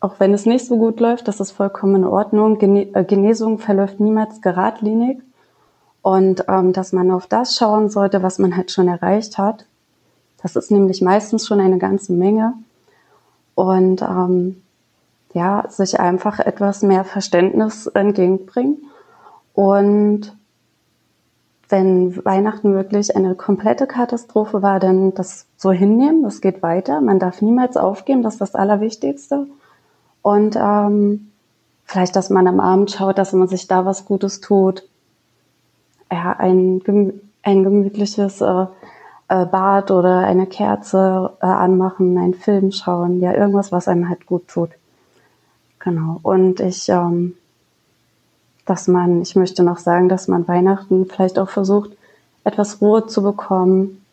auch 0.00 0.14
wenn 0.18 0.34
es 0.34 0.46
nicht 0.46 0.66
so 0.66 0.76
gut 0.76 1.00
läuft, 1.00 1.28
das 1.28 1.40
ist 1.40 1.52
vollkommen 1.52 1.96
in 1.96 2.04
Ordnung. 2.04 2.58
Gene 2.58 2.94
äh, 2.94 3.04
Genesung 3.04 3.58
verläuft 3.58 4.00
niemals 4.00 4.40
geradlinig 4.40 5.18
und 6.02 6.44
ähm, 6.48 6.72
dass 6.72 6.92
man 6.92 7.10
auf 7.10 7.26
das 7.26 7.56
schauen 7.56 7.90
sollte, 7.90 8.22
was 8.22 8.38
man 8.38 8.56
halt 8.56 8.70
schon 8.70 8.88
erreicht 8.88 9.38
hat. 9.38 9.66
Das 10.42 10.56
ist 10.56 10.70
nämlich 10.70 11.02
meistens 11.02 11.46
schon 11.46 11.60
eine 11.60 11.78
ganze 11.78 12.12
Menge 12.12 12.54
und 13.54 14.00
ähm, 14.00 14.62
ja, 15.34 15.64
sich 15.68 16.00
einfach 16.00 16.38
etwas 16.40 16.82
mehr 16.82 17.04
Verständnis 17.04 17.86
entgegenbringen 17.86 18.78
und 19.54 20.34
wenn 21.70 22.24
Weihnachten 22.24 22.74
wirklich 22.74 23.14
eine 23.16 23.34
komplette 23.34 23.86
Katastrophe 23.86 24.62
war, 24.62 24.80
dann 24.80 25.14
das 25.14 25.46
so 25.56 25.70
hinnehmen, 25.70 26.22
das 26.22 26.40
geht 26.40 26.62
weiter. 26.62 27.00
Man 27.00 27.18
darf 27.18 27.42
niemals 27.42 27.76
aufgeben, 27.76 28.22
das 28.22 28.34
ist 28.34 28.40
das 28.40 28.54
Allerwichtigste. 28.54 29.46
Und 30.22 30.56
ähm, 30.56 31.30
vielleicht, 31.84 32.16
dass 32.16 32.30
man 32.30 32.46
am 32.46 32.60
Abend 32.60 32.90
schaut, 32.90 33.18
dass 33.18 33.32
man 33.32 33.48
sich 33.48 33.68
da 33.68 33.84
was 33.84 34.04
Gutes 34.04 34.40
tut. 34.40 34.82
Ja, 36.12 36.32
ein, 36.38 36.82
ein 37.42 37.62
gemütliches 37.62 38.40
äh, 38.40 38.66
äh, 39.28 39.46
Bad 39.46 39.92
oder 39.92 40.18
eine 40.18 40.46
Kerze 40.46 41.34
äh, 41.40 41.46
anmachen, 41.46 42.18
einen 42.18 42.34
Film 42.34 42.72
schauen, 42.72 43.20
ja, 43.20 43.32
irgendwas, 43.32 43.70
was 43.70 43.86
einem 43.86 44.08
halt 44.08 44.26
gut 44.26 44.48
tut. 44.48 44.70
Genau. 45.78 46.18
Und 46.22 46.60
ich, 46.60 46.88
ähm, 46.88 47.36
dass 48.66 48.88
man, 48.88 49.22
ich 49.22 49.36
möchte 49.36 49.62
noch 49.62 49.78
sagen, 49.78 50.08
dass 50.08 50.28
man 50.28 50.46
Weihnachten 50.46 51.06
vielleicht 51.06 51.38
auch 51.38 51.50
versucht, 51.50 51.90
etwas 52.44 52.80
Ruhe 52.80 53.06
zu 53.06 53.22
bekommen, 53.22 54.04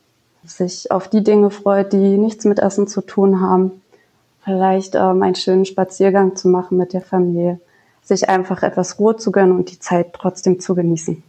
sich 0.46 0.92
auf 0.92 1.10
die 1.10 1.24
Dinge 1.24 1.50
freut, 1.50 1.94
die 1.94 2.18
nichts 2.18 2.46
mit 2.46 2.60
Essen 2.60 2.88
zu 2.88 3.02
tun 3.02 3.42
haben, 3.42 3.82
vielleicht 4.44 4.96
ähm, 4.96 5.22
einen 5.22 5.36
schönen 5.36 5.66
Spaziergang 5.66 6.36
zu 6.36 6.48
machen 6.48 6.78
mit 6.78 6.94
der 6.94 7.02
Familie, 7.02 7.60
sich 8.02 8.30
einfach 8.30 8.64
etwas 8.64 9.00
Ruhe 9.00 9.18
zu 9.18 9.32
gönnen 9.32 9.58
und 9.58 9.72
die 9.72 9.80
Zeit 9.80 10.14
trotzdem 10.14 10.60
zu 10.60 10.76
genießen. 10.76 11.22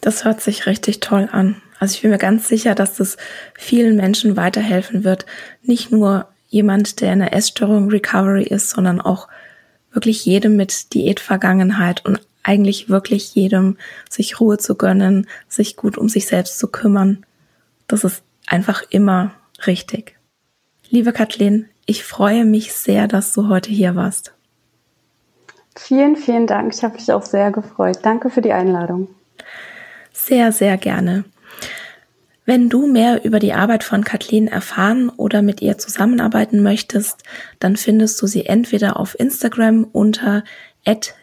Das 0.00 0.24
hört 0.24 0.40
sich 0.40 0.66
richtig 0.66 1.00
toll 1.00 1.28
an. 1.30 1.56
Also 1.78 1.94
ich 1.94 2.02
bin 2.02 2.10
mir 2.10 2.18
ganz 2.18 2.48
sicher, 2.48 2.74
dass 2.74 2.96
das 2.96 3.16
vielen 3.54 3.96
Menschen 3.96 4.36
weiterhelfen 4.36 5.04
wird. 5.04 5.26
Nicht 5.62 5.92
nur 5.92 6.26
jemand, 6.48 7.00
der 7.00 7.12
in 7.12 7.18
der 7.18 7.34
Essstörung 7.34 7.88
Recovery 7.88 8.44
ist, 8.44 8.70
sondern 8.70 9.00
auch 9.00 9.28
wirklich 9.94 10.24
jedem 10.24 10.56
mit 10.56 10.92
Diätvergangenheit 10.94 12.04
und 12.04 12.20
eigentlich 12.42 12.88
wirklich 12.88 13.34
jedem 13.34 13.78
sich 14.08 14.40
Ruhe 14.40 14.58
zu 14.58 14.74
gönnen, 14.74 15.26
sich 15.48 15.76
gut 15.76 15.96
um 15.96 16.08
sich 16.08 16.26
selbst 16.26 16.58
zu 16.58 16.68
kümmern. 16.68 17.24
Das 17.88 18.04
ist 18.04 18.22
einfach 18.46 18.82
immer 18.90 19.32
richtig. 19.66 20.16
Liebe 20.90 21.12
Kathleen, 21.12 21.68
ich 21.86 22.04
freue 22.04 22.44
mich 22.44 22.72
sehr, 22.72 23.08
dass 23.08 23.32
du 23.32 23.48
heute 23.48 23.70
hier 23.70 23.94
warst. 23.94 24.34
Vielen, 25.76 26.16
vielen 26.16 26.46
Dank. 26.46 26.72
Ich 26.74 26.84
habe 26.84 26.94
mich 26.94 27.10
auch 27.12 27.24
sehr 27.24 27.50
gefreut. 27.50 27.98
Danke 28.02 28.30
für 28.30 28.42
die 28.42 28.52
Einladung. 28.52 29.08
Sehr, 30.12 30.52
sehr 30.52 30.76
gerne. 30.76 31.24
Wenn 32.46 32.68
du 32.68 32.86
mehr 32.86 33.24
über 33.24 33.38
die 33.38 33.54
Arbeit 33.54 33.84
von 33.84 34.04
Kathleen 34.04 34.48
erfahren 34.48 35.08
oder 35.08 35.40
mit 35.40 35.62
ihr 35.62 35.78
zusammenarbeiten 35.78 36.62
möchtest, 36.62 37.22
dann 37.58 37.76
findest 37.76 38.20
du 38.20 38.26
sie 38.26 38.44
entweder 38.44 39.00
auf 39.00 39.18
Instagram 39.18 39.84
unter 39.84 40.44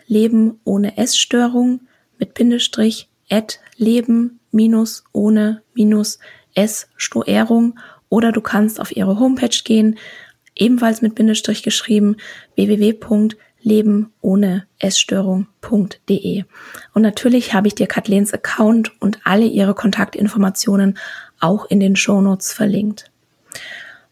Leben 0.07 0.59
ohne 0.63 0.97
Essstörung 0.97 1.81
mit 2.17 2.33
Bindestrich 2.33 3.07
Leben 3.77 4.39
minus 4.51 5.03
ohne 5.13 5.61
minus 5.73 6.19
Essstörung 6.55 7.79
oder 8.09 8.31
du 8.31 8.41
kannst 8.41 8.79
auf 8.79 8.95
ihre 8.95 9.19
Homepage 9.19 9.57
gehen, 9.63 9.97
ebenfalls 10.55 11.01
mit 11.01 11.15
Bindestrich 11.15 11.63
geschrieben 11.63 12.17
www 12.55 12.93
leben 13.61 14.11
ohne 14.21 14.65
Essstörung.de. 14.79 16.43
Und 16.93 17.01
natürlich 17.01 17.53
habe 17.53 17.67
ich 17.67 17.75
dir 17.75 17.87
Kathlens 17.87 18.33
Account 18.33 18.99
und 19.01 19.19
alle 19.23 19.45
ihre 19.45 19.73
Kontaktinformationen 19.73 20.97
auch 21.39 21.65
in 21.65 21.79
den 21.79 21.95
Shownotes 21.95 22.53
verlinkt. 22.53 23.11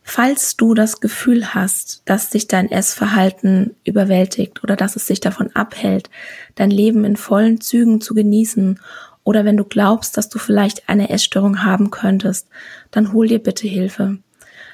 Falls 0.02 0.58
du 0.58 0.74
das 0.74 1.02
Gefühl 1.02 1.54
hast, 1.54 2.02
dass 2.06 2.32
dich 2.32 2.48
dein 2.48 2.72
Essverhalten 2.72 3.76
überwältigt 3.84 4.64
oder 4.64 4.76
dass 4.76 4.96
es 4.96 5.06
dich 5.06 5.20
davon 5.20 5.56
abhält, 5.56 6.10
dein 6.56 6.72
Leben 6.72 7.06
in 7.06 7.16
vollen 7.16 7.62
Zügen 7.62 8.02
zu 8.02 8.16
genießen 8.16 8.80
oder 9.24 9.46
wenn 9.46 9.58
du 9.58 9.66
glaubst, 9.66 10.18
dass 10.18 10.28
du 10.28 10.40
vielleicht 10.40 10.90
eine 10.90 11.12
Essstörung 11.12 11.64
haben 11.64 11.92
könntest, 11.92 12.48
dann 12.90 13.14
hol 13.14 13.28
dir 13.28 13.38
bitte 13.38 13.68
Hilfe. 13.68 14.18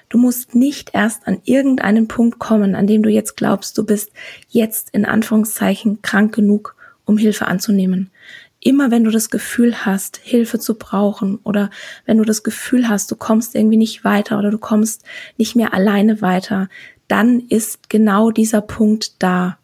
Du 0.09 0.17
musst 0.17 0.55
nicht 0.55 0.91
erst 0.93 1.27
an 1.27 1.41
irgendeinen 1.45 2.07
Punkt 2.07 2.39
kommen, 2.39 2.75
an 2.75 2.87
dem 2.87 3.03
du 3.03 3.09
jetzt 3.09 3.37
glaubst, 3.37 3.77
du 3.77 3.85
bist 3.85 4.11
jetzt 4.49 4.89
in 4.91 5.05
Anführungszeichen 5.05 6.01
krank 6.01 6.33
genug, 6.33 6.75
um 7.05 7.17
Hilfe 7.17 7.47
anzunehmen. 7.47 8.11
Immer 8.59 8.89
wenn 8.89 9.03
du 9.03 9.11
das 9.11 9.29
Gefühl 9.29 9.85
hast, 9.85 10.17
Hilfe 10.23 10.57
zu 10.59 10.75
brauchen 10.75 11.39
oder 11.43 11.69
wenn 12.05 12.17
du 12.17 12.23
das 12.23 12.41
Gefühl 12.43 12.89
hast, 12.89 13.11
du 13.11 13.15
kommst 13.15 13.55
irgendwie 13.55 13.77
nicht 13.77 14.03
weiter 14.03 14.39
oder 14.39 14.49
du 14.49 14.57
kommst 14.57 15.03
nicht 15.37 15.55
mehr 15.55 15.73
alleine 15.73 16.21
weiter, 16.21 16.69
dann 17.07 17.41
ist 17.49 17.89
genau 17.89 18.31
dieser 18.31 18.61
Punkt 18.61 19.21
da. 19.21 19.57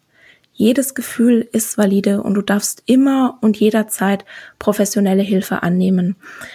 Jedes 0.52 0.94
Gefühl 0.94 1.48
ist 1.50 1.78
valide 1.78 2.22
und 2.22 2.34
du 2.34 2.42
darfst 2.42 2.82
immer 2.86 3.38
und 3.40 3.58
jederzeit 3.58 4.24
professionelle 4.58 5.22
Hilfe 5.22 5.62
annehmen. 5.62 6.14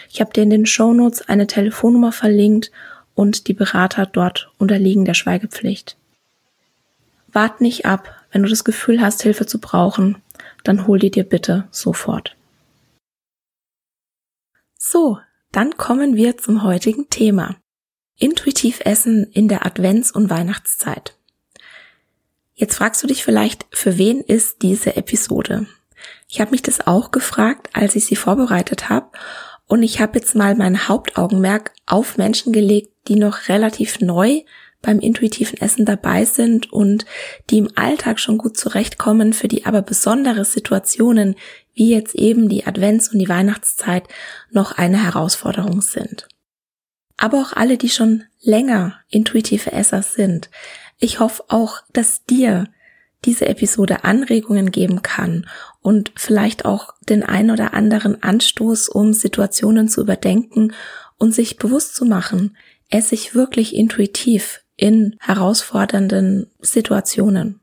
Ich 0.10 0.22
habe 0.22 0.32
dir 0.32 0.44
in 0.44 0.50
den 0.50 0.66
Show 0.66 0.94
Notes 0.94 1.28
eine 1.28 1.48
Telefonnummer 1.48 2.12
verlinkt 2.12 2.72
und 3.18 3.48
die 3.48 3.54
Berater 3.54 4.06
dort 4.06 4.52
unterliegen 4.60 5.04
der 5.04 5.16
Schweigepflicht. 5.16 5.98
Wart 7.30 7.62
nicht 7.62 7.88
ab, 7.88 8.14
wenn 8.32 8.44
du 8.44 8.50
das 8.50 8.64
Gefühl 8.64 9.02
hast, 9.02 9.24
Hilfe 9.24 9.48
zu 9.48 9.60
brauchen, 9.60 10.22
dann 10.64 10.86
hol 10.86 11.00
die 11.00 11.10
dir 11.10 11.24
bitte 11.24 11.68
sofort. 11.72 12.36
So, 14.78 15.18
dann 15.52 15.78
kommen 15.78 16.16
wir 16.16 16.38
zum 16.38 16.62
heutigen 16.62 17.10
Thema. 17.10 17.56
Intuitiv 18.20 18.82
Essen 18.82 19.24
in 19.32 19.48
der 19.48 19.66
Advents- 19.66 20.12
und 20.12 20.30
Weihnachtszeit. 20.30 21.18
Jetzt 22.54 22.76
fragst 22.76 23.02
du 23.02 23.08
dich 23.08 23.24
vielleicht, 23.24 23.66
für 23.72 23.98
wen 23.98 24.22
ist 24.22 24.62
diese 24.62 24.96
Episode? 24.96 25.66
Ich 26.30 26.40
habe 26.40 26.52
mich 26.52 26.62
das 26.62 26.86
auch 26.86 27.10
gefragt, 27.10 27.70
als 27.74 27.96
ich 27.96 28.06
sie 28.06 28.16
vorbereitet 28.16 28.90
habe, 28.90 29.10
und 29.68 29.84
ich 29.84 30.00
habe 30.00 30.18
jetzt 30.18 30.36
mal 30.36 30.56
mein 30.56 30.88
Hauptaugenmerk 30.88 31.74
auf 31.86 32.18
Menschen 32.18 32.54
gelegt, 32.54 32.94
die 33.08 33.16
noch 33.16 33.50
relativ 33.50 34.00
neu 34.00 34.42
beim 34.82 35.00
intuitiven 35.00 35.60
Essen 35.60 35.86
dabei 35.86 36.24
sind 36.24 36.72
und 36.72 37.06
die 37.50 37.58
im 37.58 37.70
Alltag 37.76 38.20
schon 38.20 38.38
gut 38.38 38.58
zurechtkommen, 38.58 39.34
für 39.34 39.48
die 39.48 39.66
aber 39.66 39.82
besondere 39.82 40.46
Situationen 40.46 41.36
wie 41.74 41.92
jetzt 41.92 42.16
eben 42.16 42.48
die 42.48 42.66
Advents- 42.66 43.12
und 43.12 43.20
die 43.20 43.30
Weihnachtszeit 43.30 44.08
noch 44.52 44.72
eine 44.72 45.04
Herausforderung 45.04 45.82
sind. 45.82 46.28
Aber 47.18 47.42
auch 47.42 47.54
alle, 47.54 47.78
die 47.78 47.90
schon 47.90 48.24
länger 48.42 49.00
intuitive 49.10 49.72
Esser 49.72 50.02
sind. 50.02 50.50
Ich 51.00 51.20
hoffe 51.20 51.44
auch, 51.50 51.82
dass 51.92 52.24
dir 52.26 52.68
diese 53.26 53.48
Episode 53.48 54.04
Anregungen 54.04 54.72
geben 54.72 55.02
kann 55.02 55.48
und 55.82 56.12
vielleicht 56.16 56.66
auch 56.66 56.94
den 57.10 57.24
ein 57.24 57.52
oder 57.52 57.74
anderen 57.74 58.22
Anstoß, 58.22 58.90
um 58.90 59.14
Situationen 59.14 59.90
zu 59.90 60.02
überdenken 60.02 60.74
und 61.18 61.34
sich 61.34 61.58
bewusst 61.58 61.96
zu 61.96 62.06
machen, 62.06 62.56
esse 62.90 63.16
ich 63.16 63.36
wirklich 63.36 63.76
intuitiv 63.76 64.62
in 64.76 65.16
herausfordernden 65.20 66.52
Situationen? 66.60 67.60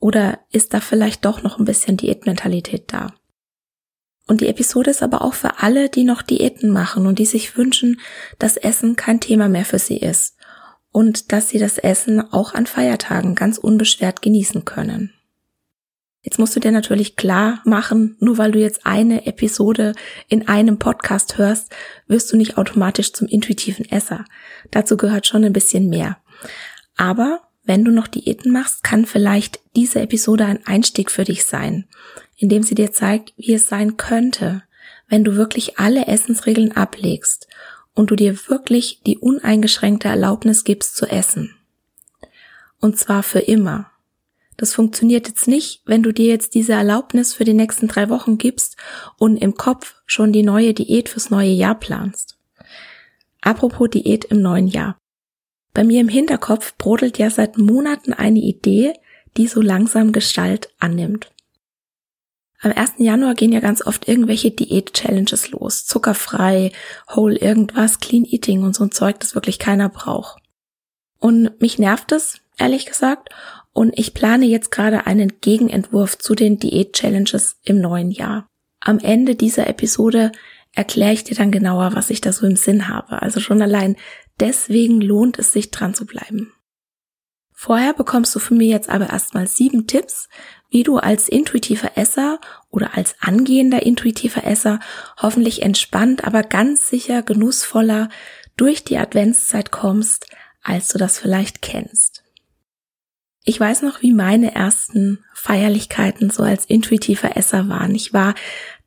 Oder 0.00 0.40
ist 0.50 0.74
da 0.74 0.80
vielleicht 0.80 1.24
doch 1.24 1.42
noch 1.42 1.58
ein 1.58 1.64
bisschen 1.64 1.96
Diätmentalität 1.96 2.84
da? 2.92 3.14
Und 4.26 4.40
die 4.40 4.48
Episode 4.48 4.90
ist 4.90 5.02
aber 5.02 5.22
auch 5.22 5.34
für 5.34 5.60
alle, 5.60 5.88
die 5.88 6.04
noch 6.04 6.22
Diäten 6.22 6.70
machen 6.70 7.06
und 7.06 7.18
die 7.18 7.26
sich 7.26 7.56
wünschen, 7.56 8.00
dass 8.38 8.56
Essen 8.56 8.94
kein 8.94 9.20
Thema 9.20 9.48
mehr 9.48 9.64
für 9.64 9.78
sie 9.78 9.96
ist 9.96 10.37
und 10.92 11.32
dass 11.32 11.48
sie 11.48 11.58
das 11.58 11.78
Essen 11.78 12.20
auch 12.32 12.54
an 12.54 12.66
Feiertagen 12.66 13.34
ganz 13.34 13.58
unbeschwert 13.58 14.22
genießen 14.22 14.64
können. 14.64 15.12
Jetzt 16.22 16.38
musst 16.38 16.56
du 16.56 16.60
dir 16.60 16.72
natürlich 16.72 17.16
klar 17.16 17.62
machen, 17.64 18.16
nur 18.18 18.38
weil 18.38 18.52
du 18.52 18.58
jetzt 18.58 18.84
eine 18.84 19.26
Episode 19.26 19.94
in 20.28 20.48
einem 20.48 20.78
Podcast 20.78 21.38
hörst, 21.38 21.72
wirst 22.06 22.32
du 22.32 22.36
nicht 22.36 22.58
automatisch 22.58 23.12
zum 23.12 23.28
intuitiven 23.28 23.88
Esser. 23.90 24.24
Dazu 24.70 24.96
gehört 24.96 25.26
schon 25.26 25.44
ein 25.44 25.52
bisschen 25.52 25.88
mehr. 25.88 26.18
Aber 26.96 27.42
wenn 27.64 27.84
du 27.84 27.92
noch 27.92 28.08
Diäten 28.08 28.52
machst, 28.52 28.82
kann 28.82 29.06
vielleicht 29.06 29.60
diese 29.76 30.00
Episode 30.00 30.44
ein 30.44 30.66
Einstieg 30.66 31.10
für 31.10 31.24
dich 31.24 31.44
sein, 31.44 31.86
indem 32.36 32.62
sie 32.62 32.74
dir 32.74 32.92
zeigt, 32.92 33.32
wie 33.36 33.54
es 33.54 33.68
sein 33.68 33.96
könnte, 33.96 34.62
wenn 35.08 35.24
du 35.24 35.36
wirklich 35.36 35.78
alle 35.78 36.06
Essensregeln 36.06 36.72
ablegst 36.72 37.47
und 37.98 38.12
du 38.12 38.16
dir 38.16 38.38
wirklich 38.48 39.00
die 39.06 39.18
uneingeschränkte 39.18 40.06
Erlaubnis 40.06 40.62
gibst 40.62 40.96
zu 40.96 41.06
essen. 41.06 41.56
Und 42.80 42.96
zwar 42.96 43.24
für 43.24 43.40
immer. 43.40 43.90
Das 44.56 44.72
funktioniert 44.72 45.26
jetzt 45.26 45.48
nicht, 45.48 45.82
wenn 45.84 46.04
du 46.04 46.12
dir 46.12 46.26
jetzt 46.26 46.54
diese 46.54 46.74
Erlaubnis 46.74 47.34
für 47.34 47.42
die 47.42 47.54
nächsten 47.54 47.88
drei 47.88 48.08
Wochen 48.08 48.38
gibst 48.38 48.76
und 49.18 49.36
im 49.36 49.54
Kopf 49.54 49.96
schon 50.06 50.32
die 50.32 50.44
neue 50.44 50.74
Diät 50.74 51.08
fürs 51.08 51.30
neue 51.30 51.50
Jahr 51.50 51.74
planst. 51.74 52.38
Apropos 53.40 53.90
Diät 53.90 54.26
im 54.26 54.42
neuen 54.42 54.68
Jahr. 54.68 54.96
Bei 55.74 55.82
mir 55.82 56.00
im 56.00 56.08
Hinterkopf 56.08 56.76
brodelt 56.78 57.18
ja 57.18 57.30
seit 57.30 57.58
Monaten 57.58 58.12
eine 58.12 58.38
Idee, 58.38 58.92
die 59.36 59.48
so 59.48 59.60
langsam 59.60 60.12
Gestalt 60.12 60.70
annimmt. 60.78 61.32
Am 62.60 62.72
1. 62.72 62.94
Januar 62.98 63.34
gehen 63.34 63.52
ja 63.52 63.60
ganz 63.60 63.86
oft 63.86 64.08
irgendwelche 64.08 64.50
Diät-Challenges 64.50 65.50
los. 65.50 65.86
Zuckerfrei, 65.86 66.72
Whole 67.14 67.38
irgendwas, 67.38 68.00
Clean 68.00 68.24
Eating 68.24 68.64
und 68.64 68.74
so 68.74 68.84
ein 68.84 68.90
Zeug, 68.90 69.20
das 69.20 69.34
wirklich 69.34 69.58
keiner 69.58 69.88
braucht. 69.88 70.42
Und 71.20 71.60
mich 71.60 71.78
nervt 71.78 72.10
es, 72.12 72.40
ehrlich 72.56 72.86
gesagt, 72.86 73.28
und 73.72 73.96
ich 73.96 74.12
plane 74.12 74.46
jetzt 74.46 74.72
gerade 74.72 75.06
einen 75.06 75.40
Gegenentwurf 75.40 76.18
zu 76.18 76.34
den 76.34 76.58
Diät-Challenges 76.58 77.60
im 77.62 77.80
neuen 77.80 78.10
Jahr. 78.10 78.48
Am 78.80 78.98
Ende 78.98 79.36
dieser 79.36 79.68
Episode 79.68 80.32
erkläre 80.74 81.12
ich 81.12 81.24
dir 81.24 81.36
dann 81.36 81.52
genauer, 81.52 81.94
was 81.94 82.10
ich 82.10 82.20
da 82.20 82.32
so 82.32 82.44
im 82.46 82.56
Sinn 82.56 82.88
habe. 82.88 83.22
Also 83.22 83.38
schon 83.38 83.62
allein 83.62 83.96
deswegen 84.40 85.00
lohnt 85.00 85.38
es 85.38 85.52
sich 85.52 85.70
dran 85.70 85.94
zu 85.94 86.06
bleiben. 86.06 86.52
Vorher 87.60 87.92
bekommst 87.92 88.32
du 88.36 88.38
von 88.38 88.56
mir 88.56 88.68
jetzt 88.68 88.88
aber 88.88 89.10
erstmal 89.10 89.48
sieben 89.48 89.88
Tipps, 89.88 90.28
wie 90.70 90.84
du 90.84 90.98
als 90.98 91.28
intuitiver 91.28 91.96
Esser 91.96 92.38
oder 92.70 92.96
als 92.96 93.16
angehender 93.18 93.82
intuitiver 93.82 94.44
Esser 94.44 94.78
hoffentlich 95.20 95.62
entspannt, 95.62 96.22
aber 96.22 96.44
ganz 96.44 96.88
sicher 96.88 97.22
genussvoller 97.24 98.10
durch 98.56 98.84
die 98.84 98.96
Adventszeit 98.96 99.72
kommst, 99.72 100.28
als 100.62 100.86
du 100.90 100.98
das 100.98 101.18
vielleicht 101.18 101.60
kennst. 101.60 102.22
Ich 103.42 103.58
weiß 103.58 103.82
noch, 103.82 104.02
wie 104.02 104.12
meine 104.12 104.54
ersten 104.54 105.24
Feierlichkeiten 105.34 106.30
so 106.30 106.44
als 106.44 106.64
intuitiver 106.64 107.36
Esser 107.36 107.68
waren. 107.68 107.92
Ich 107.96 108.12
war 108.12 108.36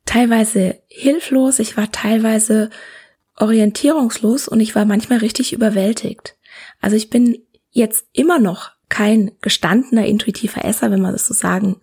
teilweise 0.06 0.80
hilflos, 0.88 1.58
ich 1.58 1.76
war 1.76 1.92
teilweise 1.92 2.70
orientierungslos 3.36 4.48
und 4.48 4.60
ich 4.60 4.74
war 4.74 4.86
manchmal 4.86 5.18
richtig 5.18 5.52
überwältigt. 5.52 6.38
Also 6.80 6.96
ich 6.96 7.10
bin 7.10 7.36
jetzt 7.72 8.06
immer 8.12 8.38
noch 8.38 8.70
kein 8.88 9.32
gestandener 9.40 10.06
intuitiver 10.06 10.64
Esser, 10.64 10.90
wenn 10.90 11.00
man 11.00 11.12
das 11.12 11.26
so 11.26 11.34
sagen 11.34 11.80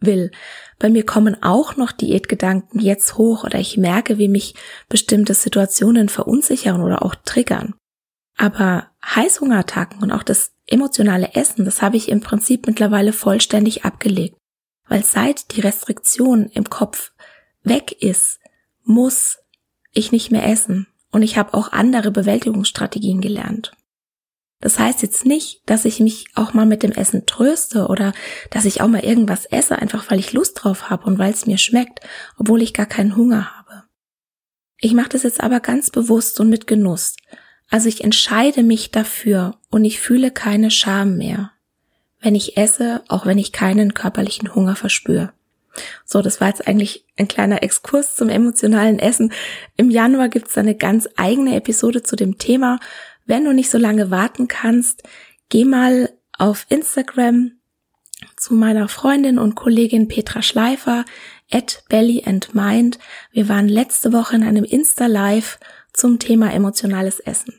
will. 0.00 0.30
Bei 0.78 0.90
mir 0.90 1.06
kommen 1.06 1.42
auch 1.42 1.76
noch 1.76 1.92
Diätgedanken 1.92 2.80
jetzt 2.80 3.16
hoch 3.16 3.44
oder 3.44 3.58
ich 3.58 3.76
merke, 3.76 4.18
wie 4.18 4.28
mich 4.28 4.54
bestimmte 4.88 5.34
Situationen 5.34 6.08
verunsichern 6.08 6.82
oder 6.82 7.02
auch 7.02 7.14
triggern. 7.14 7.74
Aber 8.36 8.88
Heißhungerattacken 9.04 10.02
und 10.02 10.12
auch 10.12 10.22
das 10.22 10.52
emotionale 10.66 11.34
Essen, 11.34 11.64
das 11.64 11.82
habe 11.82 11.96
ich 11.96 12.08
im 12.08 12.20
Prinzip 12.20 12.66
mittlerweile 12.66 13.12
vollständig 13.12 13.84
abgelegt. 13.84 14.36
Weil 14.88 15.04
seit 15.04 15.56
die 15.56 15.60
Restriktion 15.60 16.46
im 16.46 16.68
Kopf 16.68 17.12
weg 17.62 17.92
ist, 18.02 18.40
muss 18.84 19.38
ich 19.92 20.12
nicht 20.12 20.30
mehr 20.30 20.46
essen. 20.46 20.88
Und 21.10 21.22
ich 21.22 21.36
habe 21.38 21.54
auch 21.54 21.72
andere 21.72 22.10
Bewältigungsstrategien 22.10 23.20
gelernt. 23.20 23.72
Das 24.62 24.78
heißt 24.78 25.02
jetzt 25.02 25.26
nicht, 25.26 25.60
dass 25.66 25.84
ich 25.84 25.98
mich 25.98 26.26
auch 26.34 26.54
mal 26.54 26.66
mit 26.66 26.84
dem 26.84 26.92
Essen 26.92 27.26
tröste 27.26 27.88
oder 27.88 28.14
dass 28.50 28.64
ich 28.64 28.80
auch 28.80 28.86
mal 28.86 29.04
irgendwas 29.04 29.44
esse, 29.44 29.76
einfach 29.76 30.08
weil 30.10 30.20
ich 30.20 30.32
Lust 30.32 30.62
drauf 30.62 30.88
habe 30.88 31.04
und 31.04 31.18
weil 31.18 31.32
es 31.32 31.46
mir 31.46 31.58
schmeckt, 31.58 31.98
obwohl 32.38 32.62
ich 32.62 32.72
gar 32.72 32.86
keinen 32.86 33.16
Hunger 33.16 33.50
habe. 33.56 33.82
Ich 34.78 34.94
mache 34.94 35.10
das 35.10 35.24
jetzt 35.24 35.42
aber 35.42 35.58
ganz 35.58 35.90
bewusst 35.90 36.38
und 36.38 36.48
mit 36.48 36.68
Genuss. 36.68 37.16
Also 37.70 37.88
ich 37.88 38.04
entscheide 38.04 38.62
mich 38.62 38.92
dafür 38.92 39.56
und 39.70 39.84
ich 39.84 40.00
fühle 40.00 40.30
keine 40.30 40.70
Scham 40.70 41.16
mehr, 41.16 41.50
wenn 42.20 42.36
ich 42.36 42.56
esse, 42.56 43.02
auch 43.08 43.26
wenn 43.26 43.38
ich 43.38 43.50
keinen 43.50 43.94
körperlichen 43.94 44.54
Hunger 44.54 44.76
verspüre. 44.76 45.32
So, 46.04 46.22
das 46.22 46.40
war 46.40 46.48
jetzt 46.48 46.68
eigentlich 46.68 47.04
ein 47.16 47.26
kleiner 47.26 47.62
Exkurs 47.64 48.14
zum 48.14 48.28
emotionalen 48.28 48.98
Essen. 48.98 49.32
Im 49.76 49.90
Januar 49.90 50.28
gibt's 50.28 50.56
eine 50.56 50.76
ganz 50.76 51.08
eigene 51.16 51.56
Episode 51.56 52.02
zu 52.02 52.14
dem 52.14 52.38
Thema. 52.38 52.78
Wenn 53.24 53.44
du 53.44 53.52
nicht 53.52 53.70
so 53.70 53.78
lange 53.78 54.10
warten 54.10 54.48
kannst, 54.48 55.02
geh 55.48 55.64
mal 55.64 56.10
auf 56.38 56.66
Instagram 56.68 57.52
zu 58.36 58.54
meiner 58.54 58.88
Freundin 58.88 59.38
und 59.38 59.54
Kollegin 59.54 60.08
Petra 60.08 60.42
Schleifer 60.42 61.04
at 61.50 61.84
Belly 61.88 62.22
and 62.26 62.54
Mind. 62.54 62.98
Wir 63.30 63.48
waren 63.48 63.68
letzte 63.68 64.12
Woche 64.12 64.36
in 64.36 64.42
einem 64.42 64.64
Insta-Live 64.64 65.58
zum 65.92 66.18
Thema 66.18 66.52
emotionales 66.52 67.20
Essen. 67.20 67.54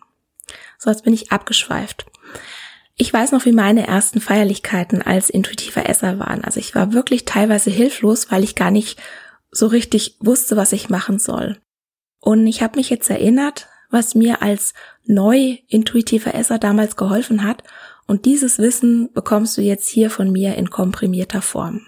So, 0.78 0.90
jetzt 0.90 1.04
bin 1.04 1.14
ich 1.14 1.32
abgeschweift. 1.32 2.06
Ich 2.96 3.12
weiß 3.12 3.32
noch, 3.32 3.46
wie 3.46 3.52
meine 3.52 3.88
ersten 3.88 4.22
Feierlichkeiten 4.22 5.02
als 5.02 5.30
intuitiver 5.30 5.90
Esser 5.90 6.20
waren. 6.20 6.44
Also 6.44 6.60
ich 6.60 6.76
war 6.76 6.94
wirklich 6.94 7.26
teilweise 7.26 7.70
hilflos, 7.70 8.32
weil 8.32 8.44
ich 8.44 8.56
gar 8.56 8.72
nicht 8.72 9.02
so 9.52 9.68
richtig 9.68 10.18
wusste, 10.20 10.58
was 10.58 10.74
ich 10.74 10.90
machen 10.90 11.20
soll. 11.20 11.60
Und 12.20 12.46
ich 12.48 12.62
habe 12.62 12.78
mich 12.78 12.90
jetzt 12.90 13.10
erinnert, 13.10 13.68
was 13.94 14.16
mir 14.16 14.42
als 14.42 14.74
neu 15.06 15.58
intuitiver 15.68 16.34
Esser 16.34 16.60
damals 16.60 16.96
geholfen 16.96 17.44
hat. 17.44 17.64
Und 18.08 18.26
dieses 18.26 18.58
Wissen 18.58 19.14
bekommst 19.14 19.58
du 19.58 19.62
jetzt 19.62 19.88
hier 19.88 20.10
von 20.10 20.32
mir 20.32 20.56
in 20.56 20.70
komprimierter 20.70 21.42
Form. 21.42 21.86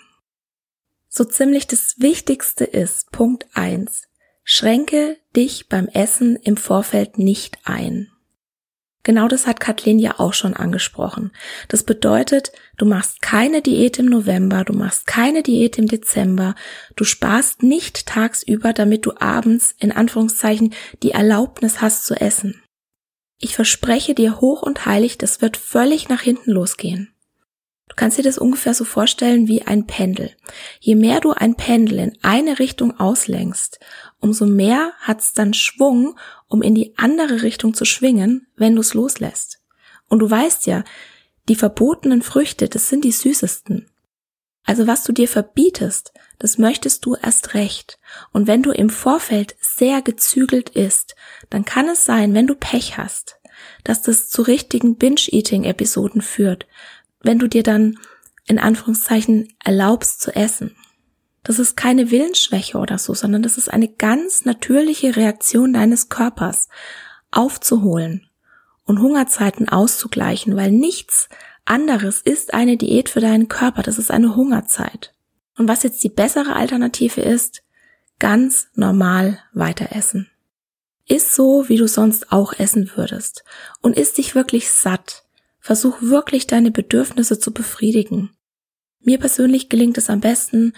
So 1.10 1.24
ziemlich 1.26 1.68
das 1.68 1.96
Wichtigste 1.98 2.64
ist 2.64 3.12
Punkt 3.12 3.48
eins: 3.54 4.04
Schränke 4.44 5.18
dich 5.36 5.68
beim 5.68 5.88
Essen 5.88 6.36
im 6.38 6.56
Vorfeld 6.56 7.18
nicht 7.18 7.58
ein. 7.66 8.12
Genau 9.06 9.28
das 9.28 9.46
hat 9.46 9.60
Kathleen 9.60 10.00
ja 10.00 10.16
auch 10.20 10.34
schon 10.34 10.56
angesprochen. 10.56 11.32
Das 11.68 11.84
bedeutet, 11.84 12.52
du 12.76 12.86
machst 12.86 13.22
keine 13.22 13.62
Diät 13.62 14.00
im 14.00 14.08
November, 14.08 14.64
du 14.64 14.74
machst 14.74 15.06
keine 15.06 15.44
Diät 15.44 15.78
im 15.78 15.86
Dezember, 15.86 16.56
du 16.96 17.04
sparst 17.04 17.62
nicht 17.62 18.08
tagsüber, 18.08 18.74
damit 18.74 19.06
du 19.06 19.14
abends 19.20 19.76
in 19.78 19.92
Anführungszeichen 19.92 20.74
die 21.04 21.12
Erlaubnis 21.12 21.82
hast 21.82 22.06
zu 22.06 22.16
essen. 22.16 22.64
Ich 23.38 23.54
verspreche 23.54 24.16
dir 24.16 24.42
hoch 24.42 24.64
und 24.64 24.88
heilig, 24.88 25.20
das 25.20 25.40
wird 25.40 25.56
völlig 25.56 26.10
nach 26.10 26.22
hinten 26.22 26.50
losgehen. 26.50 27.14
Du 27.88 27.94
kannst 27.96 28.18
dir 28.18 28.24
das 28.24 28.40
ungefähr 28.40 28.74
so 28.74 28.86
vorstellen 28.86 29.48
wie 29.48 29.62
ein 29.62 29.86
Pendel. 29.86 30.32
Je 30.80 30.96
mehr 30.96 31.20
du 31.20 31.32
ein 31.32 31.54
Pendel 31.54 32.00
in 32.00 32.18
eine 32.24 32.58
Richtung 32.58 33.00
auslenkst, 33.00 33.80
umso 34.26 34.48
mehr 34.48 34.92
hat's 35.00 35.34
dann 35.34 35.54
Schwung 35.54 36.18
um 36.48 36.64
in 36.64 36.74
die 36.74 36.98
andere 36.98 37.44
Richtung 37.44 37.76
zu 37.76 37.86
schwingen, 37.86 38.48
wenn 38.56 38.76
du 38.76 38.82
es 38.82 38.96
loslässt. 38.96 39.62
Und 40.10 40.20
du 40.20 40.30
weißt 40.30 40.66
ja, 40.66 40.84
die 41.48 41.56
verbotenen 41.56 42.24
Früchte, 42.24 42.68
das 42.68 42.90
sind 42.90 43.06
die 43.06 43.12
süßesten. 43.12 43.88
Also 44.64 44.88
was 44.88 45.04
du 45.04 45.12
dir 45.12 45.28
verbietest, 45.28 46.12
das 46.40 46.58
möchtest 46.58 47.06
du 47.06 47.16
erst 47.16 47.54
recht. 47.54 48.00
Und 48.34 48.48
wenn 48.48 48.64
du 48.64 48.72
im 48.72 48.90
Vorfeld 48.90 49.56
sehr 49.62 50.02
gezügelt 50.02 50.72
isst, 50.72 51.16
dann 51.52 51.64
kann 51.64 51.88
es 51.88 52.04
sein, 52.04 52.34
wenn 52.34 52.48
du 52.48 52.56
Pech 52.56 52.98
hast, 52.98 53.40
dass 53.84 54.02
das 54.02 54.28
zu 54.28 54.42
richtigen 54.42 54.96
Binge-Eating-Episoden 54.96 56.22
führt, 56.22 56.66
wenn 57.22 57.38
du 57.38 57.48
dir 57.48 57.62
dann 57.62 58.00
in 58.48 58.58
Anführungszeichen 58.58 59.56
erlaubst 59.64 60.20
zu 60.22 60.36
essen. 60.36 60.76
Das 61.46 61.60
ist 61.60 61.78
keine 61.78 62.10
Willensschwäche 62.10 62.80
oder 62.80 62.98
so, 62.98 63.14
sondern 63.14 63.44
das 63.44 63.58
ist 63.58 63.72
eine 63.72 63.88
ganz 63.88 64.46
natürliche 64.46 65.16
Reaktion 65.16 65.74
deines 65.74 66.10
Körpers, 66.10 66.70
aufzuholen 67.30 68.28
und 68.84 69.00
Hungerzeiten 69.00 69.70
auszugleichen, 69.70 70.56
weil 70.56 70.72
nichts 70.72 71.30
anderes 71.64 72.22
ist 72.22 72.56
eine 72.56 72.78
Diät 72.78 73.10
für 73.10 73.22
deinen 73.22 73.48
Körper, 73.48 73.84
das 73.84 74.00
ist 74.00 74.10
eine 74.10 74.36
Hungerzeit. 74.36 75.14
Und 75.56 75.68
was 75.68 75.84
jetzt 75.84 76.04
die 76.04 76.10
bessere 76.10 76.56
Alternative 76.56 77.22
ist, 77.22 77.64
ganz 78.18 78.68
normal 78.74 79.40
weiter 79.54 79.96
essen. 79.96 80.28
Iss 81.08 81.36
so, 81.36 81.70
wie 81.70 81.78
du 81.78 81.88
sonst 81.88 82.32
auch 82.32 82.54
essen 82.54 82.92
würdest 82.96 83.44
und 83.82 83.96
iss 83.96 84.14
dich 84.14 84.34
wirklich 84.34 84.72
satt. 84.72 85.24
Versuch 85.60 86.02
wirklich 86.02 86.48
deine 86.48 86.72
Bedürfnisse 86.72 87.38
zu 87.38 87.54
befriedigen. 87.54 88.36
Mir 89.00 89.20
persönlich 89.20 89.70
gelingt 89.70 90.00
es 90.00 90.10
am 90.10 90.20
besten, 90.20 90.74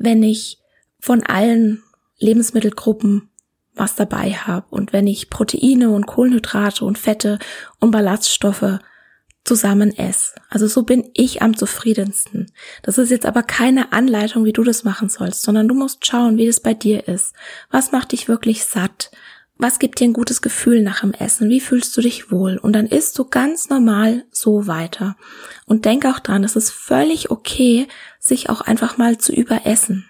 wenn 0.00 0.22
ich 0.22 0.58
von 0.98 1.22
allen 1.22 1.82
Lebensmittelgruppen 2.18 3.28
was 3.74 3.94
dabei 3.94 4.32
habe 4.32 4.66
und 4.70 4.92
wenn 4.92 5.06
ich 5.06 5.30
Proteine 5.30 5.90
und 5.90 6.06
Kohlenhydrate 6.06 6.84
und 6.84 6.98
Fette 6.98 7.38
und 7.78 7.92
Ballaststoffe 7.92 8.80
zusammen 9.44 9.96
esse. 9.96 10.34
Also 10.48 10.66
so 10.66 10.82
bin 10.82 11.10
ich 11.14 11.40
am 11.40 11.56
zufriedensten. 11.56 12.52
Das 12.82 12.98
ist 12.98 13.10
jetzt 13.10 13.24
aber 13.24 13.42
keine 13.42 13.92
Anleitung, 13.92 14.44
wie 14.44 14.52
du 14.52 14.64
das 14.64 14.84
machen 14.84 15.08
sollst, 15.08 15.42
sondern 15.42 15.68
du 15.68 15.74
musst 15.74 16.04
schauen, 16.04 16.36
wie 16.36 16.46
es 16.46 16.60
bei 16.60 16.74
dir 16.74 17.08
ist. 17.08 17.34
Was 17.70 17.92
macht 17.92 18.12
dich 18.12 18.28
wirklich 18.28 18.64
satt? 18.64 19.10
Was 19.62 19.78
gibt 19.78 20.00
dir 20.00 20.04
ein 20.04 20.14
gutes 20.14 20.40
Gefühl 20.40 20.82
nach 20.82 21.00
dem 21.00 21.12
Essen? 21.12 21.50
Wie 21.50 21.60
fühlst 21.60 21.94
du 21.94 22.00
dich 22.00 22.30
wohl? 22.30 22.56
Und 22.56 22.72
dann 22.72 22.86
isst 22.86 23.18
du 23.18 23.26
ganz 23.26 23.68
normal 23.68 24.24
so 24.30 24.66
weiter. 24.66 25.18
Und 25.66 25.84
denk 25.84 26.06
auch 26.06 26.18
dran, 26.18 26.44
es 26.44 26.56
ist 26.56 26.70
völlig 26.70 27.30
okay, 27.30 27.86
sich 28.18 28.48
auch 28.48 28.62
einfach 28.62 28.96
mal 28.96 29.18
zu 29.18 29.34
überessen. 29.34 30.08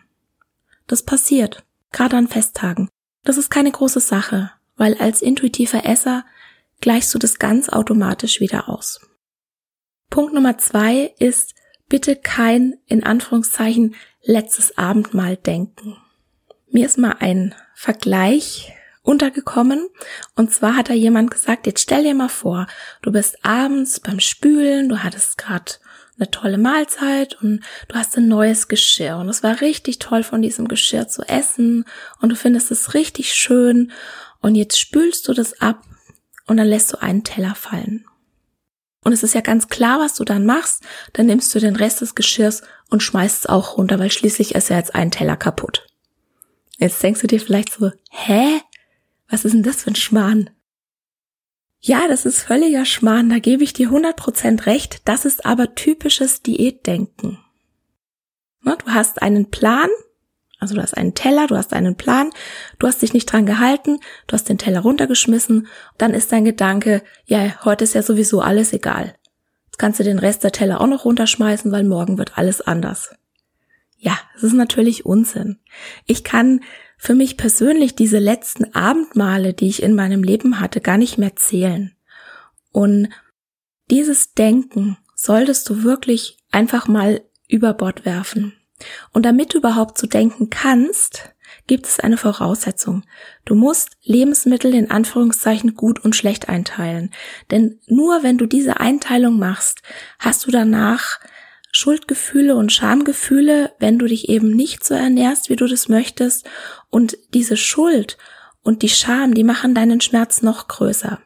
Das 0.87 1.03
passiert, 1.03 1.65
gerade 1.91 2.17
an 2.17 2.29
Festtagen. 2.29 2.89
Das 3.25 3.39
ist 3.39 3.51
keine 3.51 3.73
große 3.73 3.99
Sache, 3.99 4.53
weil 4.77 4.95
als 4.99 5.21
intuitiver 5.21 5.85
Esser 5.85 6.25
gleichst 6.81 7.13
du 7.13 7.19
das 7.19 7.41
ganz 7.41 7.69
automatisch 7.69 8.39
wieder 8.39 8.69
aus. 8.69 9.01
Punkt 10.11 10.33
Nummer 10.33 10.59
zwei 10.59 11.13
ist 11.19 11.57
bitte 11.89 12.15
kein, 12.15 12.77
in 12.87 13.03
Anführungszeichen, 13.03 13.97
letztes 14.23 14.79
Abendmahl 14.79 15.37
denken. 15.37 15.97
Mir 16.71 16.87
ist 16.87 16.99
mal 16.99 17.17
ein 17.19 17.53
Vergleich 17.75 18.77
untergekommen. 19.03 19.89
Und 20.35 20.53
zwar 20.53 20.77
hat 20.77 20.91
da 20.91 20.95
jemand 20.95 21.31
gesagt, 21.31 21.67
jetzt 21.67 21.83
stell 21.83 22.05
dir 22.05 22.15
mal 22.15 22.29
vor, 22.29 22.67
du 23.03 23.13
bist 23.13 23.45
abends 23.45 24.01
beim 24.01 24.21
Spülen, 24.21 24.89
du 24.89 25.03
hattest 25.03 25.39
gerade 25.39 25.73
eine 26.19 26.31
tolle 26.31 26.59
Mahlzeit 26.59 27.41
und 27.41 27.61
du 27.89 27.95
hast 27.95 28.17
ein 28.17 28.29
neues 28.29 28.69
Geschirr 28.69 29.17
und 29.17 29.29
es 29.29 29.43
war 29.43 29.63
richtig 29.63 29.99
toll 29.99 30.23
von 30.23 30.43
diesem 30.43 30.69
Geschirr 30.69 31.09
zu 31.09 31.23
essen 31.23 31.87
und 32.21 32.29
du 32.29 32.37
findest 32.37 32.71
es 32.71 32.93
richtig 32.93 33.33
schön 33.33 33.91
und 34.41 34.55
jetzt 34.55 34.79
spülst 34.79 35.27
du 35.29 35.33
das 35.33 35.61
ab 35.61 35.83
und 36.47 36.59
dann 36.59 36.67
lässt 36.67 36.93
du 36.93 37.01
einen 37.01 37.25
Teller 37.25 37.55
fallen. 37.55 38.05
Und 39.03 39.15
es 39.15 39.23
ist 39.23 39.35
ja 39.35 39.41
ganz 39.41 39.69
klar, 39.69 39.99
was 39.99 40.15
du 40.15 40.25
dann 40.25 40.45
machst, 40.45 40.83
dann 41.15 41.25
nimmst 41.25 41.55
du 41.55 41.59
den 41.59 41.77
Rest 41.77 42.03
des 42.03 42.15
Geschirrs 42.15 42.63
und 42.91 43.03
schmeißt 43.03 43.39
es 43.41 43.47
auch 43.47 43.79
runter, 43.79 43.99
weil 43.99 44.11
schließlich 44.11 44.55
ist 44.55 44.69
ja 44.69 44.77
jetzt 44.77 44.95
ein 44.95 45.11
Teller 45.11 45.39
kaputt. 45.39 45.87
Jetzt 46.79 47.03
denkst 47.03 47.21
du 47.23 47.27
dir 47.27 47.41
vielleicht 47.41 47.73
so, 47.73 47.93
hä? 48.11 48.61
Was 49.31 49.45
ist 49.45 49.53
denn 49.53 49.63
das 49.63 49.83
für 49.83 49.91
ein 49.91 49.97
Schmarrn? 49.97 50.51
Ja, 51.79 52.09
das 52.09 52.27
ist 52.27 52.43
völliger 52.43 52.85
Schmarrn, 52.85 53.31
da 53.31 53.39
gebe 53.39 53.65
ich 53.65 53.73
dir 53.73 53.89
100% 53.89 54.67
recht. 54.67 55.03
Das 55.07 55.25
ist 55.25 55.47
aber 55.47 55.75
typisches 55.75 56.43
Diätdenken. 56.43 57.39
Du 58.63 58.95
hast 58.95 59.23
einen 59.23 59.51
Plan, 59.51 59.89
also 60.59 60.75
du 60.75 60.83
hast 60.83 60.97
einen 60.97 61.15
Teller, 61.15 61.47
du 61.47 61.57
hast 61.57 61.73
einen 61.73 61.97
Plan, 61.97 62.31
du 62.79 62.87
hast 62.87 63.01
dich 63.03 63.15
nicht 63.15 63.27
dran 63.27 63.47
gehalten, 63.47 63.99
du 64.27 64.35
hast 64.35 64.49
den 64.49 64.59
Teller 64.59 64.81
runtergeschmissen, 64.81 65.69
dann 65.97 66.13
ist 66.13 66.33
dein 66.33 66.45
Gedanke, 66.45 67.03
ja, 67.25 67.65
heute 67.65 67.85
ist 67.85 67.95
ja 67.95 68.03
sowieso 68.03 68.41
alles 68.41 68.73
egal. 68.73 69.15
Jetzt 69.67 69.79
kannst 69.79 70.01
du 70.01 70.05
den 70.05 70.19
Rest 70.19 70.43
der 70.43 70.53
Teller 70.53 70.81
auch 70.81 70.89
noch 70.89 71.05
runterschmeißen, 71.05 71.71
weil 71.71 71.85
morgen 71.85 72.19
wird 72.19 72.37
alles 72.37 72.61
anders. 72.61 73.15
Ja, 73.97 74.19
es 74.35 74.43
ist 74.43 74.55
natürlich 74.55 75.07
Unsinn. 75.07 75.61
Ich 76.07 76.25
kann 76.25 76.63
für 77.01 77.15
mich 77.15 77.39
persönlich 77.39 77.95
diese 77.95 78.19
letzten 78.19 78.75
Abendmale, 78.75 79.55
die 79.55 79.69
ich 79.69 79.83
in 79.83 79.95
meinem 79.95 80.23
Leben 80.23 80.61
hatte, 80.61 80.83
gar 80.83 80.99
nicht 80.99 81.17
mehr 81.17 81.35
zählen. 81.35 81.93
Und 82.73 83.09
dieses 83.91 84.35
Denken 84.35 84.99
solltest 85.17 85.69
du 85.71 85.83
wirklich 85.83 86.37
einfach 86.51 86.89
mal 86.89 87.23
über 87.49 87.73
Bord 87.73 88.05
werfen. 88.05 88.53
Und 89.13 89.25
damit 89.25 89.55
du 89.55 89.59
überhaupt 89.59 89.97
so 89.97 90.07
denken 90.07 90.51
kannst, 90.51 91.35
gibt 91.67 91.87
es 91.87 92.01
eine 92.01 92.19
Voraussetzung. 92.19 93.03
Du 93.47 93.55
musst 93.55 93.97
Lebensmittel 94.03 94.75
in 94.75 94.91
Anführungszeichen 94.91 95.75
gut 95.75 96.05
und 96.05 96.15
schlecht 96.15 96.51
einteilen. 96.51 97.13
Denn 97.51 97.81
nur 97.87 98.23
wenn 98.23 98.37
du 98.37 98.45
diese 98.45 98.79
Einteilung 98.79 99.39
machst, 99.39 99.81
hast 100.19 100.47
du 100.47 100.51
danach 100.51 101.19
Schuldgefühle 101.73 102.57
und 102.57 102.73
Schamgefühle, 102.73 103.73
wenn 103.79 103.99
du 103.99 104.07
dich 104.07 104.29
eben 104.29 104.51
nicht 104.51 104.85
so 104.85 104.95
ernährst, 104.95 105.49
wie 105.49 105.57
du 105.57 105.67
das 105.67 105.89
möchtest. 105.89 106.49
Und 106.89 107.17
diese 107.33 107.57
Schuld 107.57 108.19
und 108.63 108.83
die 108.83 108.89
Scham, 108.89 109.35
die 109.35 109.45
machen 109.45 109.75
deinen 109.75 110.01
Schmerz 110.01 110.43
noch 110.43 110.69
größer. 110.69 111.21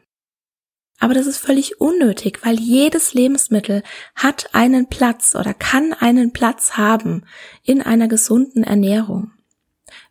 Aber 1.01 1.15
das 1.15 1.27
ist 1.27 1.39
völlig 1.39 1.81
unnötig, 1.81 2.41
weil 2.45 2.59
jedes 2.59 3.15
Lebensmittel 3.15 3.83
hat 4.15 4.55
einen 4.55 4.89
Platz 4.89 5.35
oder 5.35 5.53
kann 5.53 5.93
einen 5.93 6.33
Platz 6.33 6.77
haben 6.77 7.25
in 7.63 7.83
einer 7.83 8.09
gesunden 8.09 8.63
Ernährung. 8.63 9.33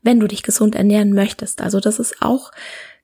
Wenn 0.01 0.19
du 0.19 0.27
dich 0.27 0.43
gesund 0.43 0.75
ernähren 0.75 1.13
möchtest. 1.13 1.61
Also 1.61 1.79
das 1.79 1.99
ist 1.99 2.21
auch 2.21 2.51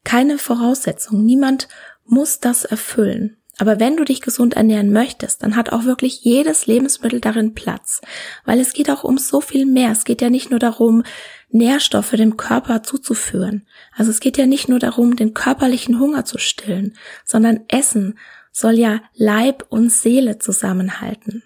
keine 0.03 0.37
Voraussetzung. 0.37 1.25
Niemand 1.25 1.67
muss 2.05 2.39
das 2.39 2.65
erfüllen. 2.65 3.38
Aber 3.59 3.79
wenn 3.79 3.97
du 3.97 4.05
dich 4.05 4.21
gesund 4.21 4.55
ernähren 4.55 4.91
möchtest, 4.91 5.43
dann 5.43 5.57
hat 5.57 5.71
auch 5.71 5.83
wirklich 5.83 6.23
jedes 6.23 6.65
Lebensmittel 6.65 7.19
darin 7.19 7.53
Platz. 7.53 8.01
Weil 8.45 8.59
es 8.59 8.71
geht 8.71 8.89
auch 8.89 9.03
um 9.03 9.17
so 9.17 9.41
viel 9.41 9.65
mehr. 9.65 9.91
Es 9.91 10.05
geht 10.05 10.21
ja 10.21 10.29
nicht 10.29 10.49
nur 10.49 10.59
darum, 10.59 11.03
Nährstoffe 11.49 12.11
dem 12.11 12.37
Körper 12.37 12.83
zuzuführen. 12.83 13.67
Also 13.95 14.11
es 14.11 14.21
geht 14.21 14.37
ja 14.37 14.45
nicht 14.45 14.69
nur 14.69 14.79
darum, 14.79 15.17
den 15.17 15.33
körperlichen 15.33 15.99
Hunger 15.99 16.23
zu 16.23 16.37
stillen, 16.37 16.95
sondern 17.25 17.65
Essen 17.67 18.17
soll 18.51 18.79
ja 18.79 19.01
Leib 19.13 19.65
und 19.69 19.91
Seele 19.91 20.39
zusammenhalten. 20.39 21.43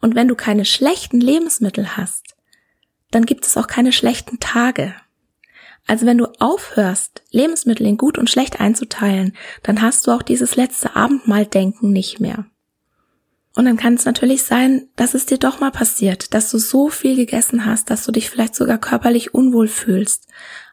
Und 0.00 0.16
wenn 0.16 0.28
du 0.28 0.34
keine 0.34 0.64
schlechten 0.64 1.20
Lebensmittel 1.20 1.96
hast, 1.96 2.34
dann 3.10 3.26
gibt 3.26 3.46
es 3.46 3.56
auch 3.56 3.68
keine 3.68 3.92
schlechten 3.92 4.40
Tage. 4.40 4.94
Also 5.88 6.04
wenn 6.04 6.18
du 6.18 6.26
aufhörst, 6.38 7.22
Lebensmittel 7.30 7.86
in 7.86 7.96
gut 7.96 8.18
und 8.18 8.28
schlecht 8.28 8.60
einzuteilen, 8.60 9.34
dann 9.62 9.80
hast 9.80 10.06
du 10.06 10.10
auch 10.12 10.22
dieses 10.22 10.54
letzte 10.54 10.94
Abendmahldenken 10.94 11.90
nicht 11.90 12.20
mehr. 12.20 12.44
Und 13.56 13.64
dann 13.64 13.78
kann 13.78 13.94
es 13.94 14.04
natürlich 14.04 14.42
sein, 14.42 14.88
dass 14.96 15.14
es 15.14 15.24
dir 15.24 15.38
doch 15.38 15.60
mal 15.60 15.70
passiert, 15.70 16.34
dass 16.34 16.50
du 16.50 16.58
so 16.58 16.90
viel 16.90 17.16
gegessen 17.16 17.64
hast, 17.64 17.88
dass 17.88 18.04
du 18.04 18.12
dich 18.12 18.28
vielleicht 18.28 18.54
sogar 18.54 18.76
körperlich 18.76 19.32
unwohl 19.32 19.66
fühlst. 19.66 20.28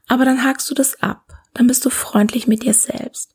Aber 0.08 0.26
dann 0.26 0.44
hakst 0.44 0.70
du 0.70 0.76
das 0.76 1.02
ab. 1.02 1.34
Dann 1.54 1.68
bist 1.68 1.86
du 1.86 1.90
freundlich 1.90 2.46
mit 2.46 2.64
dir 2.64 2.74
selbst. 2.74 3.34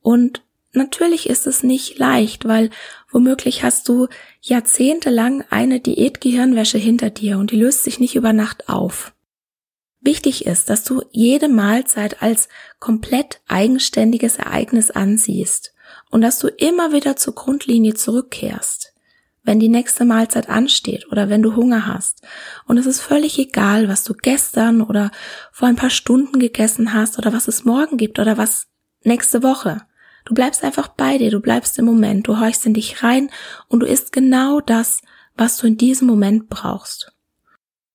Und 0.00 0.44
natürlich 0.72 1.28
ist 1.28 1.48
es 1.48 1.64
nicht 1.64 1.98
leicht, 1.98 2.46
weil 2.46 2.70
womöglich 3.10 3.64
hast 3.64 3.88
du 3.88 4.06
jahrzehntelang 4.40 5.44
eine 5.50 5.80
Diätgehirnwäsche 5.80 6.78
hinter 6.78 7.10
dir 7.10 7.38
und 7.38 7.50
die 7.50 7.56
löst 7.56 7.82
sich 7.82 7.98
nicht 7.98 8.14
über 8.14 8.32
Nacht 8.32 8.68
auf. 8.68 9.12
Wichtig 10.02 10.46
ist, 10.46 10.70
dass 10.70 10.82
du 10.84 11.02
jede 11.10 11.48
Mahlzeit 11.48 12.22
als 12.22 12.48
komplett 12.78 13.40
eigenständiges 13.48 14.36
Ereignis 14.36 14.90
ansiehst 14.90 15.74
und 16.10 16.22
dass 16.22 16.38
du 16.38 16.48
immer 16.48 16.92
wieder 16.92 17.16
zur 17.16 17.34
Grundlinie 17.34 17.92
zurückkehrst, 17.92 18.94
wenn 19.42 19.60
die 19.60 19.68
nächste 19.68 20.06
Mahlzeit 20.06 20.48
ansteht 20.48 21.06
oder 21.12 21.28
wenn 21.28 21.42
du 21.42 21.54
Hunger 21.54 21.86
hast. 21.86 22.22
Und 22.66 22.78
es 22.78 22.86
ist 22.86 23.00
völlig 23.00 23.38
egal, 23.38 23.88
was 23.88 24.02
du 24.02 24.14
gestern 24.14 24.80
oder 24.80 25.10
vor 25.52 25.68
ein 25.68 25.76
paar 25.76 25.90
Stunden 25.90 26.38
gegessen 26.38 26.94
hast 26.94 27.18
oder 27.18 27.34
was 27.34 27.46
es 27.46 27.66
morgen 27.66 27.98
gibt 27.98 28.18
oder 28.18 28.38
was 28.38 28.68
nächste 29.04 29.42
Woche. 29.42 29.82
Du 30.24 30.34
bleibst 30.34 30.64
einfach 30.64 30.88
bei 30.88 31.18
dir, 31.18 31.30
du 31.30 31.40
bleibst 31.40 31.78
im 31.78 31.84
Moment, 31.84 32.26
du 32.26 32.38
horchst 32.40 32.64
in 32.64 32.72
dich 32.72 33.02
rein 33.02 33.30
und 33.68 33.80
du 33.80 33.86
isst 33.86 34.12
genau 34.12 34.60
das, 34.60 35.02
was 35.36 35.58
du 35.58 35.66
in 35.66 35.76
diesem 35.76 36.06
Moment 36.06 36.48
brauchst. 36.48 37.12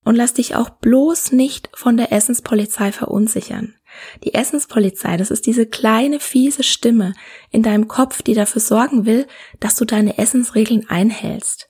Und 0.05 0.15
lass 0.15 0.33
dich 0.33 0.55
auch 0.55 0.69
bloß 0.69 1.33
nicht 1.33 1.69
von 1.73 1.97
der 1.97 2.13
Essenspolizei 2.13 2.93
verunsichern. 2.93 3.75
Die 4.23 4.33
Essenspolizei, 4.33 5.17
das 5.17 5.31
ist 5.31 5.45
diese 5.45 5.65
kleine 5.65 6.19
fiese 6.19 6.63
Stimme 6.63 7.13
in 7.49 7.63
deinem 7.63 7.87
Kopf, 7.87 8.21
die 8.21 8.35
dafür 8.35 8.61
sorgen 8.61 9.05
will, 9.05 9.27
dass 9.59 9.75
du 9.75 9.83
deine 9.83 10.17
Essensregeln 10.17 10.89
einhältst. 10.89 11.69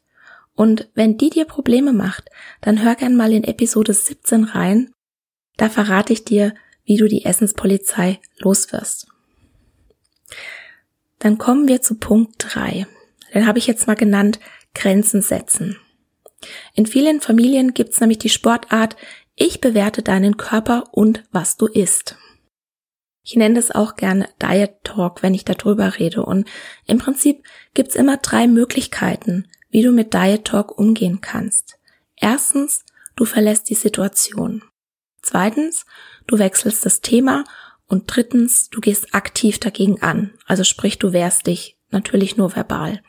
Und 0.53 0.89
wenn 0.95 1.17
die 1.17 1.29
dir 1.29 1.45
Probleme 1.45 1.93
macht, 1.93 2.29
dann 2.61 2.83
hör 2.83 2.95
gern 2.95 3.15
mal 3.15 3.31
in 3.31 3.43
Episode 3.43 3.93
17 3.93 4.43
rein. 4.43 4.91
Da 5.57 5.69
verrate 5.69 6.13
ich 6.13 6.25
dir, 6.25 6.53
wie 6.83 6.97
du 6.97 7.07
die 7.07 7.25
Essenspolizei 7.25 8.19
loswirst. 8.37 9.07
Dann 11.19 11.37
kommen 11.37 11.67
wir 11.67 11.81
zu 11.81 11.95
Punkt 11.95 12.35
3. 12.39 12.85
Den 13.33 13.47
habe 13.47 13.59
ich 13.59 13.67
jetzt 13.67 13.87
mal 13.87 13.95
genannt 13.95 14.39
Grenzen 14.73 15.21
setzen. 15.21 15.77
In 16.73 16.85
vielen 16.85 17.21
Familien 17.21 17.73
gibt's 17.73 17.99
nämlich 17.99 18.19
die 18.19 18.29
Sportart, 18.29 18.95
ich 19.35 19.59
bewerte 19.61 20.01
deinen 20.01 20.37
Körper 20.37 20.85
und 20.91 21.23
was 21.31 21.57
du 21.57 21.67
isst. 21.67 22.15
Ich 23.23 23.35
nenne 23.35 23.55
das 23.55 23.71
auch 23.71 23.95
gerne 23.95 24.29
Diet 24.41 24.83
Talk, 24.83 25.23
wenn 25.23 25.33
ich 25.33 25.45
darüber 25.45 25.97
rede. 25.97 26.23
Und 26.23 26.47
im 26.85 26.99
Prinzip 26.99 27.43
gibt's 27.73 27.95
immer 27.95 28.17
drei 28.17 28.47
Möglichkeiten, 28.47 29.47
wie 29.69 29.81
du 29.81 29.91
mit 29.91 30.13
Diet 30.13 30.45
Talk 30.45 30.77
umgehen 30.77 31.21
kannst. 31.21 31.79
Erstens, 32.15 32.85
du 33.15 33.25
verlässt 33.25 33.69
die 33.69 33.75
Situation. 33.75 34.63
Zweitens, 35.23 35.85
du 36.27 36.37
wechselst 36.37 36.85
das 36.85 37.01
Thema. 37.01 37.43
Und 37.87 38.03
drittens, 38.07 38.69
du 38.69 38.79
gehst 38.79 39.13
aktiv 39.13 39.59
dagegen 39.59 40.01
an. 40.01 40.33
Also 40.45 40.63
sprich, 40.63 40.99
du 40.99 41.11
wehrst 41.11 41.47
dich 41.47 41.77
natürlich 41.89 42.37
nur 42.37 42.55
verbal. 42.55 43.01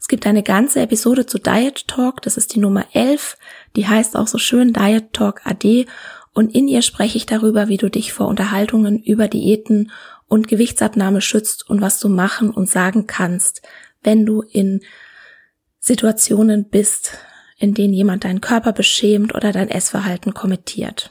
Es 0.00 0.08
gibt 0.08 0.26
eine 0.26 0.42
ganze 0.42 0.80
Episode 0.80 1.26
zu 1.26 1.38
Diet 1.38 1.88
Talk, 1.88 2.22
das 2.22 2.36
ist 2.36 2.54
die 2.54 2.60
Nummer 2.60 2.86
11, 2.92 3.36
die 3.76 3.86
heißt 3.86 4.16
auch 4.16 4.26
so 4.26 4.38
schön 4.38 4.72
Diet 4.72 5.12
Talk 5.12 5.42
AD 5.44 5.86
und 6.32 6.54
in 6.54 6.68
ihr 6.68 6.82
spreche 6.82 7.16
ich 7.16 7.26
darüber, 7.26 7.68
wie 7.68 7.78
du 7.78 7.88
dich 7.88 8.12
vor 8.12 8.28
Unterhaltungen 8.28 9.02
über 9.02 9.26
Diäten 9.26 9.90
und 10.26 10.48
Gewichtsabnahme 10.48 11.20
schützt 11.20 11.68
und 11.68 11.80
was 11.80 11.98
du 11.98 12.08
machen 12.08 12.50
und 12.50 12.68
sagen 12.68 13.06
kannst, 13.06 13.62
wenn 14.02 14.26
du 14.26 14.42
in 14.42 14.82
Situationen 15.78 16.68
bist, 16.68 17.12
in 17.58 17.72
denen 17.72 17.94
jemand 17.94 18.24
deinen 18.24 18.40
Körper 18.40 18.72
beschämt 18.72 19.34
oder 19.34 19.52
dein 19.52 19.70
Essverhalten 19.70 20.34
kommentiert. 20.34 21.10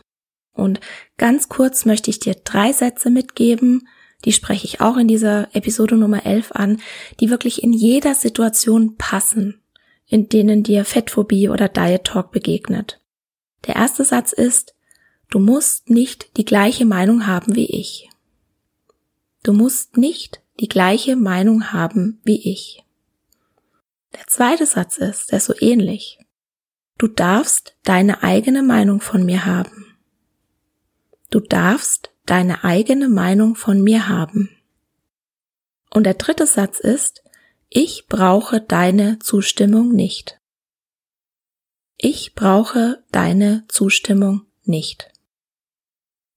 Und 0.53 0.79
ganz 1.17 1.49
kurz 1.49 1.85
möchte 1.85 2.09
ich 2.09 2.19
dir 2.19 2.35
drei 2.35 2.71
Sätze 2.71 3.09
mitgeben, 3.09 3.87
die 4.23 4.31
spreche 4.31 4.65
ich 4.65 4.81
auch 4.81 4.97
in 4.97 5.07
dieser 5.07 5.53
Episode 5.55 5.97
Nummer 5.97 6.25
11 6.25 6.51
an, 6.53 6.81
die 7.19 7.29
wirklich 7.29 7.61
in 7.63 7.73
jeder 7.73 8.15
Situation 8.15 8.95
passen, 8.95 9.61
in 10.07 10.29
denen 10.29 10.63
dir 10.63 10.85
Fettphobie 10.85 11.49
oder 11.49 11.67
Diet 11.67 12.05
Talk 12.05 12.31
begegnet. 12.31 13.01
Der 13.67 13.75
erste 13.75 14.03
Satz 14.05 14.31
ist, 14.31 14.75
du 15.29 15.39
musst 15.39 15.89
nicht 15.89 16.37
die 16.37 16.45
gleiche 16.45 16.85
Meinung 16.85 17.27
haben 17.27 17.55
wie 17.55 17.65
ich. 17.65 18.09
Du 19.43 19.53
musst 19.53 19.97
nicht 19.97 20.41
die 20.59 20.69
gleiche 20.69 21.15
Meinung 21.15 21.71
haben 21.71 22.19
wie 22.23 22.51
ich. 22.51 22.83
Der 24.13 24.25
zweite 24.27 24.65
Satz 24.65 24.97
ist, 24.97 25.31
der 25.31 25.37
ist 25.37 25.45
so 25.45 25.53
ähnlich. 25.59 26.19
Du 26.97 27.07
darfst 27.07 27.75
deine 27.83 28.23
eigene 28.23 28.63
Meinung 28.63 29.01
von 29.01 29.25
mir 29.25 29.45
haben. 29.45 29.97
Du 31.29 31.41
darfst 31.41 32.11
deine 32.25 32.63
eigene 32.63 33.09
Meinung 33.09 33.55
von 33.55 33.81
mir 33.81 34.07
haben. 34.07 34.49
Und 35.91 36.05
der 36.05 36.15
dritte 36.15 36.45
Satz 36.45 36.79
ist, 36.79 37.23
ich 37.69 38.07
brauche 38.07 38.61
deine 38.61 39.19
Zustimmung 39.19 39.91
nicht. 39.91 40.39
Ich 41.97 42.35
brauche 42.35 43.03
deine 43.11 43.63
Zustimmung 43.67 44.45
nicht. 44.63 45.09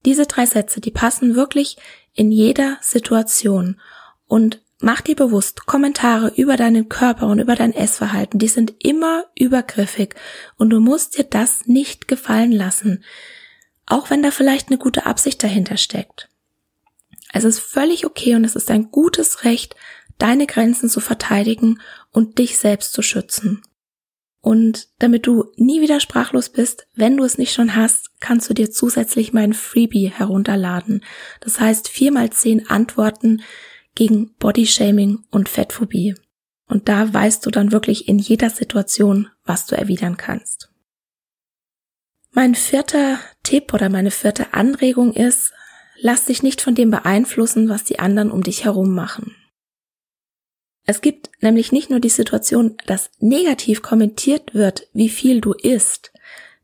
Diese 0.05 0.25
drei 0.25 0.45
Sätze, 0.45 0.79
die 0.79 0.91
passen 0.91 1.35
wirklich 1.35 1.77
in 2.13 2.31
jeder 2.31 2.77
Situation 2.81 3.79
und 4.27 4.61
mach 4.79 5.01
dir 5.01 5.15
bewusst, 5.15 5.65
Kommentare 5.65 6.33
über 6.35 6.55
deinen 6.55 6.87
Körper 6.87 7.27
und 7.27 7.39
über 7.39 7.55
dein 7.55 7.73
Essverhalten, 7.73 8.39
die 8.39 8.47
sind 8.47 8.73
immer 8.79 9.25
übergriffig 9.37 10.15
und 10.57 10.69
du 10.69 10.79
musst 10.79 11.17
dir 11.17 11.25
das 11.25 11.67
nicht 11.67 12.07
gefallen 12.07 12.53
lassen. 12.53 13.03
Auch 13.89 14.09
wenn 14.09 14.23
da 14.23 14.31
vielleicht 14.31 14.69
eine 14.69 14.77
gute 14.77 15.05
Absicht 15.05 15.43
dahinter 15.43 15.75
steckt. 15.75 16.29
Es 17.33 17.43
ist 17.43 17.59
völlig 17.59 18.05
okay 18.05 18.35
und 18.35 18.45
es 18.45 18.55
ist 18.55 18.71
ein 18.71 18.91
gutes 18.91 19.43
Recht, 19.43 19.75
deine 20.19 20.45
Grenzen 20.47 20.89
zu 20.89 20.99
verteidigen 20.99 21.81
und 22.11 22.37
dich 22.37 22.57
selbst 22.57 22.93
zu 22.93 23.01
schützen. 23.01 23.63
Und 24.41 24.87
damit 24.99 25.27
du 25.27 25.51
nie 25.57 25.81
wieder 25.81 25.99
sprachlos 25.99 26.49
bist, 26.49 26.87
wenn 26.95 27.17
du 27.17 27.23
es 27.23 27.37
nicht 27.37 27.53
schon 27.53 27.75
hast, 27.75 28.11
kannst 28.19 28.49
du 28.49 28.53
dir 28.53 28.71
zusätzlich 28.71 29.33
mein 29.33 29.53
Freebie 29.53 30.09
herunterladen. 30.09 31.03
Das 31.41 31.59
heißt 31.59 31.89
vier 31.89 32.11
mal 32.11 32.29
zehn 32.29 32.69
Antworten 32.69 33.41
gegen 33.95 34.33
Bodyshaming 34.35 35.25
und 35.29 35.49
Fettphobie. 35.49 36.15
Und 36.67 36.87
da 36.87 37.11
weißt 37.11 37.45
du 37.45 37.49
dann 37.49 37.71
wirklich 37.71 38.07
in 38.07 38.19
jeder 38.19 38.49
Situation, 38.49 39.29
was 39.43 39.65
du 39.65 39.75
erwidern 39.75 40.15
kannst. 40.15 40.69
Mein 42.31 42.53
vierter 42.53 43.19
Tipp 43.43 43.73
oder 43.73 43.89
meine 43.89 44.11
vierte 44.11 44.53
Anregung 44.53 45.13
ist, 45.13 45.53
lass 45.99 46.25
dich 46.25 46.43
nicht 46.43 46.61
von 46.61 46.75
dem 46.75 46.91
beeinflussen, 46.91 47.69
was 47.69 47.83
die 47.83 47.99
anderen 47.99 48.31
um 48.31 48.43
dich 48.43 48.65
herum 48.65 48.93
machen. 48.93 49.35
Es 50.85 51.01
gibt 51.01 51.29
nämlich 51.41 51.71
nicht 51.71 51.89
nur 51.89 51.99
die 51.99 52.09
Situation, 52.09 52.75
dass 52.87 53.11
negativ 53.19 53.81
kommentiert 53.81 54.55
wird, 54.55 54.87
wie 54.93 55.09
viel 55.09 55.39
du 55.39 55.53
isst. 55.53 56.11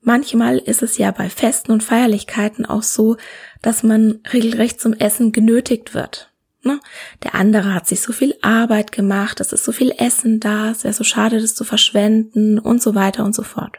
Manchmal 0.01 0.57
ist 0.57 0.81
es 0.81 0.97
ja 0.97 1.11
bei 1.11 1.29
Festen 1.29 1.71
und 1.71 1.83
Feierlichkeiten 1.83 2.65
auch 2.65 2.83
so, 2.83 3.17
dass 3.61 3.83
man 3.83 4.21
regelrecht 4.33 4.79
zum 4.79 4.93
Essen 4.93 5.31
genötigt 5.31 5.93
wird. 5.93 6.31
Ne? 6.63 6.79
Der 7.23 7.35
andere 7.35 7.73
hat 7.75 7.87
sich 7.87 8.01
so 8.01 8.13
viel 8.13 8.35
Arbeit 8.41 8.91
gemacht, 8.91 9.39
es 9.39 9.53
ist 9.53 9.63
so 9.63 9.71
viel 9.71 9.93
Essen 9.97 10.39
da, 10.39 10.71
es 10.71 10.83
wäre 10.83 10.93
so 10.95 11.03
schade, 11.03 11.39
das 11.39 11.53
zu 11.53 11.63
verschwenden 11.63 12.57
und 12.57 12.81
so 12.81 12.95
weiter 12.95 13.23
und 13.23 13.35
so 13.35 13.43
fort. 13.43 13.77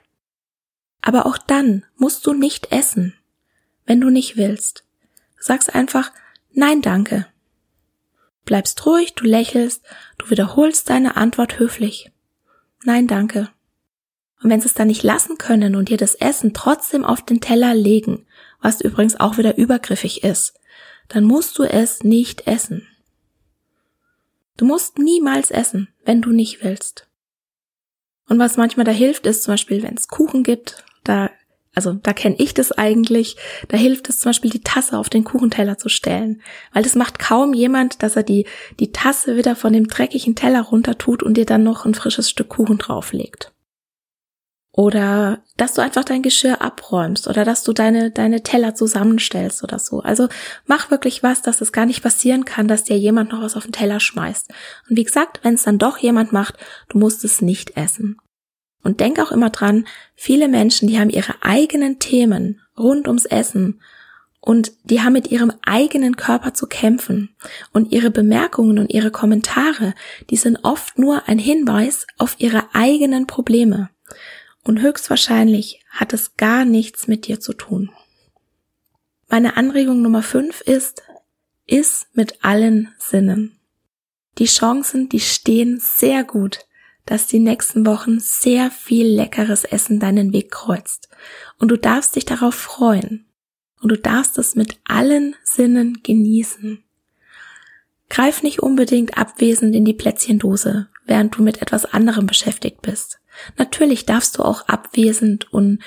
Aber 1.06 1.24
auch 1.24 1.38
dann 1.38 1.84
musst 1.96 2.26
du 2.26 2.34
nicht 2.34 2.72
essen, 2.72 3.14
wenn 3.86 4.00
du 4.00 4.10
nicht 4.10 4.36
willst. 4.36 4.84
Du 5.36 5.42
sagst 5.42 5.74
einfach, 5.74 6.12
nein, 6.52 6.82
danke 6.82 7.26
bleibst 8.46 8.86
ruhig, 8.86 9.12
du 9.14 9.26
lächelst, 9.26 9.82
du 10.16 10.30
wiederholst 10.30 10.88
deine 10.88 11.18
Antwort 11.18 11.58
höflich. 11.58 12.10
Nein, 12.84 13.06
danke. 13.06 13.50
Und 14.42 14.48
wenn 14.48 14.60
sie 14.60 14.68
es 14.68 14.74
dann 14.74 14.86
nicht 14.86 15.02
lassen 15.02 15.36
können 15.36 15.74
und 15.76 15.90
dir 15.90 15.98
das 15.98 16.14
Essen 16.14 16.54
trotzdem 16.54 17.04
auf 17.04 17.20
den 17.20 17.40
Teller 17.42 17.74
legen, 17.74 18.26
was 18.60 18.80
übrigens 18.80 19.20
auch 19.20 19.36
wieder 19.36 19.58
übergriffig 19.58 20.24
ist, 20.24 20.54
dann 21.08 21.24
musst 21.24 21.58
du 21.58 21.64
es 21.64 22.02
nicht 22.04 22.46
essen. 22.46 22.86
Du 24.56 24.64
musst 24.64 24.98
niemals 24.98 25.50
essen, 25.50 25.88
wenn 26.04 26.22
du 26.22 26.30
nicht 26.30 26.64
willst. 26.64 27.06
Und 28.28 28.38
was 28.38 28.56
manchmal 28.56 28.86
da 28.86 28.92
hilft, 28.92 29.26
ist 29.26 29.42
zum 29.42 29.52
Beispiel, 29.52 29.82
wenn 29.82 29.94
es 29.94 30.08
Kuchen 30.08 30.42
gibt, 30.42 30.84
da 31.08 31.30
also 31.76 31.92
da 31.92 32.14
kenne 32.14 32.36
ich 32.38 32.54
das 32.54 32.72
eigentlich, 32.72 33.36
da 33.68 33.76
hilft 33.76 34.08
es 34.08 34.18
zum 34.18 34.30
Beispiel, 34.30 34.50
die 34.50 34.62
Tasse 34.62 34.96
auf 34.96 35.10
den 35.10 35.24
Kuchenteller 35.24 35.76
zu 35.76 35.90
stellen. 35.90 36.40
Weil 36.72 36.82
das 36.82 36.94
macht 36.94 37.18
kaum 37.18 37.52
jemand, 37.52 38.02
dass 38.02 38.16
er 38.16 38.22
die, 38.22 38.46
die 38.80 38.92
Tasse 38.92 39.36
wieder 39.36 39.54
von 39.54 39.74
dem 39.74 39.86
dreckigen 39.86 40.34
Teller 40.34 40.62
runter 40.62 40.96
tut 40.96 41.22
und 41.22 41.36
dir 41.36 41.44
dann 41.44 41.64
noch 41.64 41.84
ein 41.84 41.92
frisches 41.92 42.30
Stück 42.30 42.48
Kuchen 42.48 42.78
drauflegt. 42.78 43.52
Oder 44.72 45.42
dass 45.58 45.74
du 45.74 45.82
einfach 45.82 46.04
dein 46.04 46.22
Geschirr 46.22 46.62
abräumst 46.62 47.28
oder 47.28 47.44
dass 47.44 47.62
du 47.62 47.74
deine, 47.74 48.10
deine 48.10 48.42
Teller 48.42 48.74
zusammenstellst 48.74 49.62
oder 49.62 49.78
so. 49.78 50.00
Also 50.00 50.28
mach 50.64 50.90
wirklich 50.90 51.22
was, 51.22 51.42
dass 51.42 51.60
es 51.60 51.72
gar 51.72 51.84
nicht 51.84 52.02
passieren 52.02 52.46
kann, 52.46 52.68
dass 52.68 52.84
dir 52.84 52.98
jemand 52.98 53.32
noch 53.32 53.42
was 53.42 53.56
auf 53.56 53.64
den 53.64 53.72
Teller 53.72 54.00
schmeißt. 54.00 54.50
Und 54.88 54.96
wie 54.96 55.04
gesagt, 55.04 55.40
wenn 55.42 55.54
es 55.54 55.64
dann 55.64 55.78
doch 55.78 55.98
jemand 55.98 56.32
macht, 56.32 56.56
du 56.88 56.98
musst 56.98 57.22
es 57.22 57.42
nicht 57.42 57.76
essen. 57.76 58.18
Und 58.86 59.00
denk 59.00 59.18
auch 59.18 59.32
immer 59.32 59.50
dran, 59.50 59.84
viele 60.14 60.46
Menschen, 60.46 60.86
die 60.86 61.00
haben 61.00 61.10
ihre 61.10 61.42
eigenen 61.42 61.98
Themen 61.98 62.60
rund 62.78 63.08
ums 63.08 63.24
Essen 63.24 63.80
und 64.40 64.70
die 64.84 65.02
haben 65.02 65.14
mit 65.14 65.32
ihrem 65.32 65.52
eigenen 65.64 66.14
Körper 66.14 66.54
zu 66.54 66.68
kämpfen. 66.68 67.34
Und 67.72 67.90
ihre 67.90 68.12
Bemerkungen 68.12 68.78
und 68.78 68.92
ihre 68.92 69.10
Kommentare, 69.10 69.92
die 70.30 70.36
sind 70.36 70.60
oft 70.62 71.00
nur 71.00 71.28
ein 71.28 71.40
Hinweis 71.40 72.06
auf 72.16 72.36
ihre 72.38 72.72
eigenen 72.74 73.26
Probleme. 73.26 73.90
Und 74.62 74.82
höchstwahrscheinlich 74.82 75.80
hat 75.90 76.12
es 76.12 76.36
gar 76.36 76.64
nichts 76.64 77.08
mit 77.08 77.26
dir 77.26 77.40
zu 77.40 77.54
tun. 77.54 77.90
Meine 79.28 79.56
Anregung 79.56 80.00
Nummer 80.00 80.22
5 80.22 80.60
ist, 80.60 81.02
iss 81.66 82.06
mit 82.12 82.44
allen 82.44 82.94
Sinnen. 83.00 83.58
Die 84.38 84.46
Chancen, 84.46 85.08
die 85.08 85.18
stehen 85.18 85.80
sehr 85.80 86.22
gut, 86.22 86.65
dass 87.06 87.26
die 87.26 87.38
nächsten 87.38 87.86
Wochen 87.86 88.18
sehr 88.20 88.70
viel 88.70 89.06
leckeres 89.06 89.64
Essen 89.64 90.00
deinen 90.00 90.32
Weg 90.32 90.50
kreuzt. 90.50 91.08
Und 91.58 91.68
du 91.68 91.78
darfst 91.78 92.16
dich 92.16 92.24
darauf 92.24 92.54
freuen. 92.54 93.26
Und 93.80 93.90
du 93.90 93.96
darfst 93.96 94.38
es 94.38 94.56
mit 94.56 94.78
allen 94.84 95.36
Sinnen 95.44 96.00
genießen. 96.02 96.82
Greif 98.08 98.42
nicht 98.42 98.60
unbedingt 98.60 99.16
abwesend 99.16 99.74
in 99.74 99.84
die 99.84 99.94
Plätzchendose, 99.94 100.88
während 101.06 101.36
du 101.36 101.42
mit 101.42 101.62
etwas 101.62 101.84
anderem 101.84 102.26
beschäftigt 102.26 102.82
bist. 102.82 103.18
Natürlich 103.56 104.06
darfst 104.06 104.38
du 104.38 104.42
auch 104.42 104.68
abwesend 104.68 105.52
und 105.52 105.80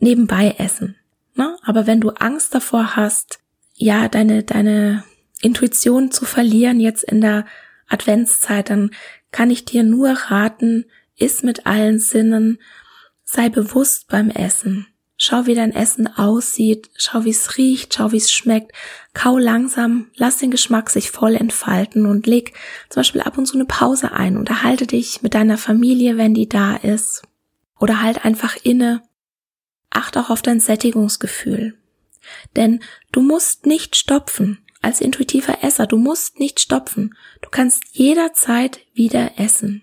nebenbei 0.00 0.56
essen. 0.58 0.96
Ne? 1.34 1.56
Aber 1.62 1.86
wenn 1.86 2.00
du 2.00 2.10
Angst 2.10 2.54
davor 2.54 2.96
hast, 2.96 3.38
ja, 3.74 4.08
deine, 4.08 4.42
deine 4.42 5.04
Intuition 5.40 6.10
zu 6.10 6.24
verlieren 6.24 6.80
jetzt 6.80 7.04
in 7.04 7.20
der 7.20 7.46
Adventszeit, 7.94 8.68
dann 8.70 8.90
kann 9.30 9.50
ich 9.50 9.64
dir 9.64 9.82
nur 9.82 10.10
raten, 10.10 10.84
iss 11.16 11.42
mit 11.42 11.66
allen 11.66 11.98
Sinnen, 11.98 12.58
sei 13.24 13.48
bewusst 13.48 14.08
beim 14.08 14.30
Essen. 14.30 14.86
Schau, 15.16 15.46
wie 15.46 15.54
dein 15.54 15.72
Essen 15.72 16.08
aussieht, 16.08 16.90
schau, 16.96 17.24
wie 17.24 17.30
es 17.30 17.56
riecht, 17.56 17.94
schau, 17.94 18.10
wie 18.10 18.16
es 18.16 18.32
schmeckt. 18.32 18.72
Kau 19.12 19.38
langsam, 19.38 20.10
lass 20.16 20.38
den 20.38 20.50
Geschmack 20.50 20.90
sich 20.90 21.12
voll 21.12 21.36
entfalten 21.36 22.06
und 22.06 22.26
leg 22.26 22.52
zum 22.90 23.00
Beispiel 23.00 23.20
ab 23.20 23.38
und 23.38 23.46
zu 23.46 23.54
eine 23.54 23.64
Pause 23.64 24.12
ein. 24.12 24.36
Unterhalte 24.36 24.88
dich 24.88 25.22
mit 25.22 25.34
deiner 25.34 25.56
Familie, 25.56 26.16
wenn 26.16 26.34
die 26.34 26.48
da 26.48 26.74
ist. 26.74 27.22
Oder 27.78 28.02
halt 28.02 28.24
einfach 28.24 28.56
inne. 28.64 29.02
Acht 29.88 30.16
auch 30.18 30.30
auf 30.30 30.42
dein 30.42 30.58
Sättigungsgefühl. 30.58 31.78
Denn 32.56 32.82
du 33.12 33.22
musst 33.22 33.66
nicht 33.66 33.94
stopfen 33.94 34.63
als 34.84 35.00
intuitiver 35.00 35.64
Esser, 35.64 35.86
du 35.86 35.96
musst 35.96 36.38
nicht 36.38 36.60
stopfen. 36.60 37.16
Du 37.40 37.48
kannst 37.50 37.82
jederzeit 37.92 38.80
wieder 38.92 39.38
essen. 39.38 39.82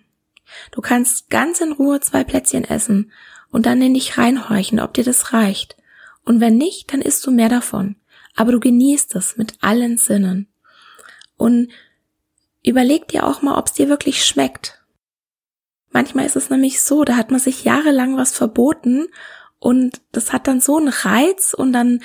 Du 0.71 0.81
kannst 0.81 1.29
ganz 1.29 1.59
in 1.59 1.71
Ruhe 1.71 1.99
zwei 2.01 2.23
Plätzchen 2.23 2.63
essen 2.63 3.11
und 3.49 3.65
dann 3.65 3.81
in 3.81 3.93
dich 3.93 4.17
reinhorchen, 4.17 4.79
ob 4.79 4.93
dir 4.93 5.03
das 5.03 5.33
reicht. 5.33 5.75
Und 6.23 6.39
wenn 6.39 6.57
nicht, 6.57 6.93
dann 6.93 7.01
isst 7.01 7.25
du 7.25 7.31
mehr 7.31 7.49
davon. 7.49 7.95
Aber 8.35 8.51
du 8.51 8.59
genießt 8.59 9.15
es 9.15 9.37
mit 9.37 9.55
allen 9.61 9.97
Sinnen. 9.97 10.47
Und 11.35 11.71
überleg 12.63 13.07
dir 13.07 13.25
auch 13.25 13.41
mal, 13.41 13.57
ob 13.57 13.67
es 13.67 13.73
dir 13.73 13.89
wirklich 13.89 14.23
schmeckt. 14.23 14.83
Manchmal 15.89 16.25
ist 16.25 16.35
es 16.35 16.49
nämlich 16.49 16.81
so, 16.81 17.03
da 17.03 17.17
hat 17.17 17.31
man 17.31 17.39
sich 17.39 17.63
jahrelang 17.63 18.17
was 18.17 18.31
verboten 18.33 19.07
und 19.59 20.01
das 20.11 20.31
hat 20.31 20.47
dann 20.47 20.61
so 20.61 20.77
einen 20.77 20.87
Reiz 20.87 21.53
und 21.53 21.73
dann 21.73 22.01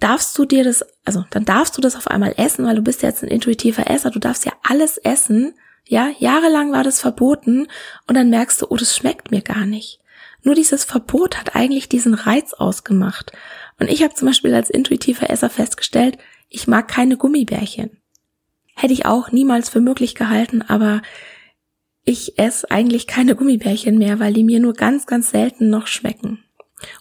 darfst 0.00 0.36
du 0.38 0.44
dir 0.44 0.64
das, 0.64 0.84
also 1.04 1.24
dann 1.30 1.44
darfst 1.44 1.76
du 1.76 1.80
das 1.80 1.96
auf 1.96 2.08
einmal 2.08 2.34
essen, 2.36 2.64
weil 2.64 2.76
du 2.76 2.82
bist 2.82 3.02
jetzt 3.02 3.22
ein 3.22 3.28
intuitiver 3.28 3.90
Esser, 3.90 4.10
du 4.10 4.18
darfst 4.18 4.44
ja 4.44 4.52
alles 4.62 4.96
essen, 4.98 5.54
ja, 5.84 6.10
jahrelang 6.18 6.72
war 6.72 6.84
das 6.84 7.00
verboten 7.00 7.66
und 8.06 8.14
dann 8.14 8.30
merkst 8.30 8.62
du, 8.62 8.66
oh, 8.68 8.76
das 8.76 8.94
schmeckt 8.94 9.30
mir 9.30 9.42
gar 9.42 9.66
nicht. 9.66 10.00
Nur 10.42 10.54
dieses 10.54 10.84
Verbot 10.84 11.38
hat 11.38 11.56
eigentlich 11.56 11.88
diesen 11.88 12.14
Reiz 12.14 12.52
ausgemacht. 12.52 13.32
Und 13.80 13.90
ich 13.90 14.02
habe 14.02 14.14
zum 14.14 14.28
Beispiel 14.28 14.54
als 14.54 14.70
intuitiver 14.70 15.30
Esser 15.30 15.50
festgestellt, 15.50 16.18
ich 16.48 16.68
mag 16.68 16.88
keine 16.88 17.16
Gummibärchen. 17.16 17.90
Hätte 18.74 18.92
ich 18.92 19.06
auch 19.06 19.32
niemals 19.32 19.68
für 19.68 19.80
möglich 19.80 20.14
gehalten, 20.14 20.62
aber 20.62 21.02
ich 22.04 22.38
esse 22.38 22.70
eigentlich 22.70 23.06
keine 23.06 23.34
Gummibärchen 23.34 23.98
mehr, 23.98 24.20
weil 24.20 24.32
die 24.32 24.44
mir 24.44 24.60
nur 24.60 24.74
ganz, 24.74 25.06
ganz 25.06 25.30
selten 25.30 25.68
noch 25.68 25.86
schmecken. 25.86 26.44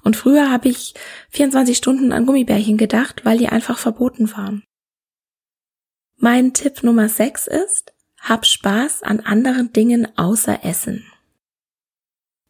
Und 0.03 0.15
früher 0.15 0.49
habe 0.51 0.69
ich 0.69 0.93
24 1.29 1.77
Stunden 1.77 2.11
an 2.11 2.25
Gummibärchen 2.25 2.77
gedacht, 2.77 3.25
weil 3.25 3.37
die 3.37 3.49
einfach 3.49 3.77
verboten 3.77 4.31
waren. 4.31 4.63
Mein 6.17 6.53
Tipp 6.53 6.83
Nummer 6.83 7.09
6 7.09 7.47
ist, 7.47 7.93
hab 8.19 8.45
Spaß 8.45 9.03
an 9.03 9.19
anderen 9.19 9.71
Dingen 9.71 10.07
außer 10.17 10.63
Essen. 10.65 11.05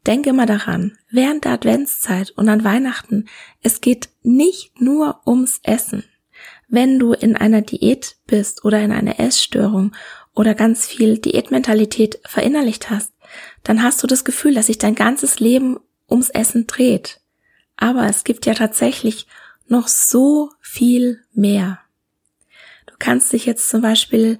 Denke 0.06 0.32
mal 0.32 0.46
daran, 0.46 0.98
während 1.12 1.44
der 1.44 1.52
Adventszeit 1.52 2.32
und 2.32 2.48
an 2.48 2.64
Weihnachten, 2.64 3.26
es 3.62 3.82
geht 3.82 4.10
nicht 4.24 4.80
nur 4.80 5.20
ums 5.28 5.60
Essen. 5.64 6.06
Wenn 6.70 6.98
du 6.98 7.12
in 7.12 7.36
einer 7.36 7.62
Diät 7.62 8.16
bist 8.26 8.64
oder 8.64 8.82
in 8.82 8.94
einer 8.94 9.20
Essstörung 9.20 9.94
oder 10.34 10.56
ganz 10.56 10.86
viel 10.86 11.18
Diätmentalität 11.18 12.22
verinnerlicht 12.26 12.90
hast, 12.90 13.14
dann 13.64 13.84
hast 13.84 14.02
du 14.02 14.08
das 14.08 14.24
Gefühl, 14.24 14.54
dass 14.54 14.68
sich 14.68 14.78
dein 14.78 14.96
ganzes 14.96 15.42
Leben 15.42 15.78
ums 16.10 16.30
Essen 16.30 16.68
dreht. 16.68 17.20
Aber 17.76 18.08
es 18.08 18.24
gibt 18.24 18.46
ja 18.46 18.54
tatsächlich 18.54 19.28
noch 19.68 19.88
so 19.88 20.52
viel 20.62 21.22
mehr. 21.34 21.80
Du 22.88 22.94
kannst 22.98 23.34
dich 23.34 23.46
jetzt 23.46 23.70
zum 23.70 23.82
Beispiel 23.82 24.40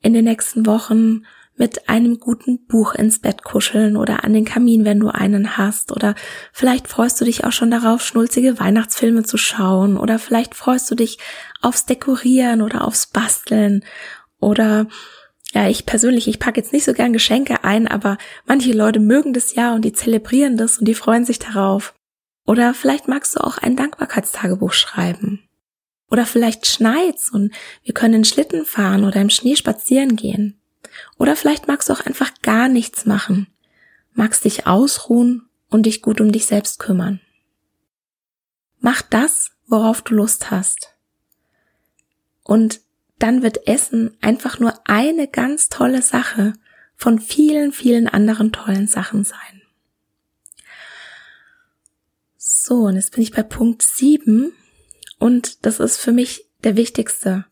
in 0.00 0.14
den 0.14 0.24
nächsten 0.24 0.66
Wochen 0.66 1.24
mit 1.60 1.90
einem 1.90 2.18
guten 2.18 2.64
Buch 2.64 2.94
ins 2.94 3.18
Bett 3.18 3.44
kuscheln 3.44 3.98
oder 3.98 4.24
an 4.24 4.32
den 4.32 4.46
Kamin, 4.46 4.86
wenn 4.86 4.98
du 4.98 5.08
einen 5.08 5.58
hast. 5.58 5.92
Oder 5.92 6.14
vielleicht 6.52 6.88
freust 6.88 7.20
du 7.20 7.26
dich 7.26 7.44
auch 7.44 7.52
schon 7.52 7.70
darauf, 7.70 8.02
schnulzige 8.02 8.58
Weihnachtsfilme 8.58 9.24
zu 9.24 9.36
schauen. 9.36 9.98
Oder 9.98 10.18
vielleicht 10.18 10.54
freust 10.54 10.90
du 10.90 10.94
dich 10.94 11.18
aufs 11.60 11.84
Dekorieren 11.84 12.62
oder 12.62 12.86
aufs 12.86 13.06
Basteln. 13.08 13.84
Oder 14.38 14.86
ja, 15.52 15.68
ich 15.68 15.84
persönlich, 15.84 16.28
ich 16.28 16.38
packe 16.38 16.60
jetzt 16.60 16.72
nicht 16.72 16.84
so 16.84 16.92
gern 16.92 17.12
Geschenke 17.12 17.64
ein, 17.64 17.88
aber 17.88 18.18
manche 18.46 18.72
Leute 18.72 19.00
mögen 19.00 19.32
das 19.32 19.54
ja 19.54 19.74
und 19.74 19.84
die 19.84 19.92
zelebrieren 19.92 20.56
das 20.56 20.78
und 20.78 20.86
die 20.86 20.94
freuen 20.94 21.24
sich 21.24 21.38
darauf. 21.38 21.94
Oder 22.46 22.72
vielleicht 22.72 23.08
magst 23.08 23.36
du 23.36 23.40
auch 23.40 23.58
ein 23.58 23.76
Dankbarkeitstagebuch 23.76 24.72
schreiben. 24.72 25.42
Oder 26.08 26.26
vielleicht 26.26 26.66
schneit's 26.66 27.30
und 27.30 27.52
wir 27.84 27.94
können 27.94 28.14
in 28.14 28.24
Schlitten 28.24 28.64
fahren 28.64 29.04
oder 29.04 29.20
im 29.20 29.30
Schnee 29.30 29.56
spazieren 29.56 30.16
gehen. 30.16 30.60
Oder 31.18 31.36
vielleicht 31.36 31.68
magst 31.68 31.88
du 31.88 31.92
auch 31.92 32.00
einfach 32.00 32.32
gar 32.42 32.68
nichts 32.68 33.06
machen. 33.06 33.48
Magst 34.12 34.44
dich 34.44 34.66
ausruhen 34.66 35.48
und 35.68 35.86
dich 35.86 36.02
gut 36.02 36.20
um 36.20 36.32
dich 36.32 36.46
selbst 36.46 36.78
kümmern. 36.78 37.20
Mach 38.80 39.02
das, 39.02 39.52
worauf 39.66 40.02
du 40.02 40.14
Lust 40.14 40.50
hast. 40.50 40.96
Und 42.42 42.80
dann 43.22 43.42
wird 43.42 43.66
Essen 43.68 44.16
einfach 44.20 44.58
nur 44.58 44.74
eine 44.84 45.28
ganz 45.28 45.68
tolle 45.68 46.02
Sache 46.02 46.54
von 46.96 47.18
vielen, 47.18 47.72
vielen 47.72 48.08
anderen 48.08 48.52
tollen 48.52 48.86
Sachen 48.86 49.24
sein. 49.24 49.62
So, 52.36 52.86
und 52.86 52.96
jetzt 52.96 53.12
bin 53.12 53.22
ich 53.22 53.32
bei 53.32 53.42
Punkt 53.42 53.82
7 53.82 54.52
und 55.18 55.64
das 55.64 55.80
ist 55.80 55.98
für 55.98 56.12
mich 56.12 56.46
der 56.64 56.76
wichtigste. 56.76 57.44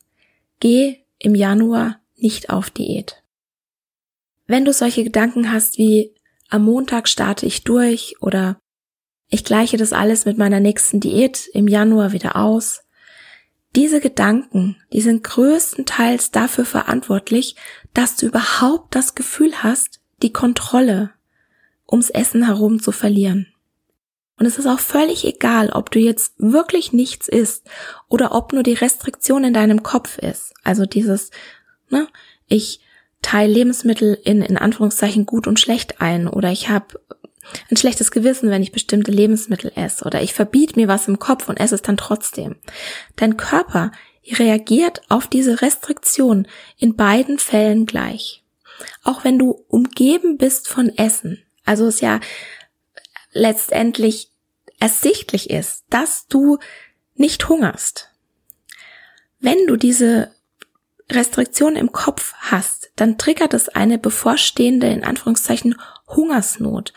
Geh 0.60 1.04
im 1.18 1.34
Januar 1.34 2.00
nicht 2.16 2.50
auf 2.50 2.70
Diät. 2.70 3.22
Wenn 4.46 4.64
du 4.64 4.72
solche 4.72 5.04
Gedanken 5.04 5.52
hast 5.52 5.78
wie 5.78 6.14
am 6.48 6.64
Montag 6.64 7.08
starte 7.08 7.46
ich 7.46 7.64
durch 7.64 8.16
oder 8.20 8.58
ich 9.28 9.44
gleiche 9.44 9.76
das 9.76 9.92
alles 9.92 10.24
mit 10.24 10.38
meiner 10.38 10.60
nächsten 10.60 11.00
Diät 11.00 11.48
im 11.52 11.68
Januar 11.68 12.12
wieder 12.12 12.36
aus, 12.36 12.80
diese 13.76 14.00
Gedanken, 14.00 14.76
die 14.92 15.00
sind 15.00 15.22
größtenteils 15.24 16.30
dafür 16.30 16.64
verantwortlich, 16.64 17.56
dass 17.94 18.16
du 18.16 18.26
überhaupt 18.26 18.94
das 18.94 19.14
Gefühl 19.14 19.62
hast, 19.62 20.00
die 20.22 20.32
Kontrolle 20.32 21.10
ums 21.90 22.10
Essen 22.10 22.46
herum 22.46 22.82
zu 22.82 22.92
verlieren. 22.92 23.46
Und 24.38 24.46
es 24.46 24.58
ist 24.58 24.66
auch 24.66 24.78
völlig 24.78 25.24
egal, 25.24 25.70
ob 25.70 25.90
du 25.90 25.98
jetzt 25.98 26.34
wirklich 26.38 26.92
nichts 26.92 27.28
isst 27.28 27.68
oder 28.08 28.32
ob 28.32 28.52
nur 28.52 28.62
die 28.62 28.74
Restriktion 28.74 29.44
in 29.44 29.52
deinem 29.52 29.82
Kopf 29.82 30.18
ist. 30.18 30.54
Also 30.62 30.86
dieses, 30.86 31.30
ne, 31.90 32.06
ich 32.46 32.80
teile 33.20 33.52
Lebensmittel 33.52 34.18
in, 34.24 34.42
in 34.42 34.56
Anführungszeichen 34.56 35.26
gut 35.26 35.48
und 35.48 35.58
schlecht 35.58 36.00
ein 36.00 36.28
oder 36.28 36.52
ich 36.52 36.68
habe 36.68 37.00
ein 37.70 37.76
schlechtes 37.76 38.10
Gewissen, 38.10 38.50
wenn 38.50 38.62
ich 38.62 38.72
bestimmte 38.72 39.10
Lebensmittel 39.10 39.72
esse 39.74 40.04
oder 40.04 40.22
ich 40.22 40.34
verbiete 40.34 40.78
mir 40.78 40.88
was 40.88 41.08
im 41.08 41.18
Kopf 41.18 41.48
und 41.48 41.58
esse 41.58 41.74
es 41.74 41.82
dann 41.82 41.96
trotzdem. 41.96 42.56
Dein 43.16 43.36
Körper 43.36 43.92
reagiert 44.30 45.02
auf 45.08 45.26
diese 45.26 45.62
Restriktion 45.62 46.46
in 46.76 46.96
beiden 46.96 47.38
Fällen 47.38 47.86
gleich. 47.86 48.44
Auch 49.02 49.24
wenn 49.24 49.38
du 49.38 49.64
umgeben 49.68 50.36
bist 50.36 50.68
von 50.68 50.90
Essen, 50.96 51.42
also 51.64 51.86
es 51.86 52.00
ja 52.00 52.20
letztendlich 53.32 54.30
ersichtlich 54.78 55.50
ist, 55.50 55.84
dass 55.90 56.26
du 56.28 56.58
nicht 57.14 57.48
hungerst. 57.48 58.10
Wenn 59.40 59.66
du 59.66 59.76
diese 59.76 60.32
Restriktion 61.10 61.76
im 61.76 61.92
Kopf 61.92 62.34
hast, 62.38 62.90
dann 62.96 63.18
triggert 63.18 63.54
es 63.54 63.68
eine 63.68 63.98
bevorstehende, 63.98 64.88
in 64.88 65.04
Anführungszeichen, 65.04 65.76
Hungersnot, 66.06 66.92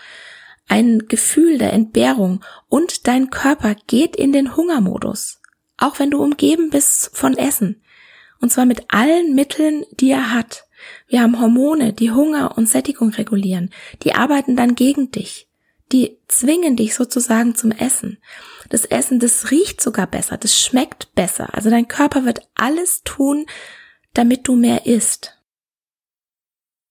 ein 0.72 1.08
Gefühl 1.08 1.58
der 1.58 1.74
Entbehrung 1.74 2.44
und 2.70 3.08
dein 3.08 3.30
Körper 3.30 3.76
geht 3.88 4.16
in 4.16 4.32
den 4.32 4.56
Hungermodus, 4.56 5.42
auch 5.78 6.00
wenn 6.00 6.12
du 6.12 6.24
umgeben 6.24 6.70
bist 6.70 7.12
von 7.14 7.38
Essen. 7.38 7.82
Und 8.40 8.52
zwar 8.52 8.66
mit 8.66 8.86
allen 8.88 9.36
Mitteln, 9.36 9.86
die 9.92 10.12
er 10.12 10.34
hat. 10.34 10.66
Wir 11.08 11.22
haben 11.22 11.40
Hormone, 11.40 11.94
die 11.94 12.12
Hunger 12.12 12.58
und 12.58 12.68
Sättigung 12.68 13.10
regulieren. 13.10 13.70
Die 14.04 14.16
arbeiten 14.16 14.56
dann 14.56 14.74
gegen 14.74 15.12
dich 15.12 15.48
die 15.92 16.18
zwingen 16.28 16.76
dich 16.76 16.96
sozusagen 16.96 17.56
zum 17.56 17.72
Essen. 17.72 18.18
Das 18.70 18.86
Essen, 18.86 19.20
das 19.20 19.52
riecht 19.52 19.82
sogar 19.82 20.08
besser, 20.08 20.38
das 20.38 20.58
schmeckt 20.58 21.14
besser. 21.16 21.54
Also 21.54 21.70
dein 21.70 21.88
Körper 21.88 22.26
wird 22.26 22.48
alles 22.56 23.04
tun, 23.04 23.46
damit 24.14 24.48
du 24.48 24.56
mehr 24.56 24.86
isst. 24.86 25.38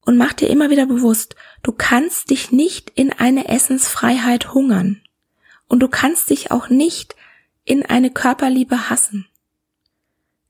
Und 0.05 0.17
mach 0.17 0.33
dir 0.33 0.49
immer 0.49 0.71
wieder 0.71 0.87
bewusst, 0.87 1.37
du 1.63 1.73
kannst 1.73 2.31
dich 2.31 2.53
nicht 2.53 2.91
in 2.95 3.13
eine 3.13 3.49
Essensfreiheit 3.49 4.55
hungern. 4.55 5.03
Und 5.69 5.81
du 5.81 5.89
kannst 5.89 6.31
dich 6.31 6.51
auch 6.51 6.69
nicht 6.69 7.15
in 7.65 7.85
eine 7.85 8.11
Körperliebe 8.11 8.91
hassen. 8.91 9.29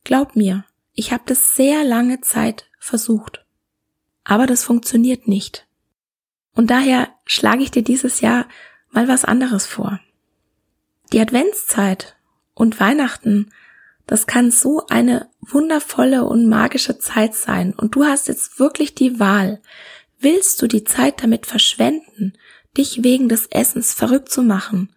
Glaub 0.04 0.36
mir, 0.36 0.64
ich 0.94 1.12
habe 1.12 1.24
das 1.26 1.54
sehr 1.54 1.84
lange 1.84 2.20
Zeit 2.20 2.70
versucht. 2.78 3.44
Aber 4.24 4.46
das 4.46 4.64
funktioniert 4.64 5.28
nicht. 5.28 5.66
Und 6.54 6.70
daher 6.70 7.08
schlage 7.24 7.62
ich 7.62 7.70
dir 7.70 7.82
dieses 7.82 8.20
Jahr 8.20 8.46
mal 8.90 9.08
was 9.08 9.24
anderes 9.24 9.66
vor. 9.66 10.00
Die 11.12 11.20
Adventszeit 11.20 12.16
und 12.54 12.80
Weihnachten, 12.80 13.50
das 14.10 14.26
kann 14.26 14.50
so 14.50 14.84
eine 14.88 15.28
wundervolle 15.40 16.24
und 16.24 16.48
magische 16.48 16.98
Zeit 16.98 17.32
sein. 17.32 17.72
Und 17.72 17.94
du 17.94 18.04
hast 18.04 18.26
jetzt 18.26 18.58
wirklich 18.58 18.96
die 18.96 19.20
Wahl. 19.20 19.62
Willst 20.18 20.60
du 20.60 20.66
die 20.66 20.82
Zeit 20.82 21.22
damit 21.22 21.46
verschwenden, 21.46 22.32
dich 22.76 23.04
wegen 23.04 23.28
des 23.28 23.46
Essens 23.46 23.94
verrückt 23.94 24.28
zu 24.28 24.42
machen? 24.42 24.92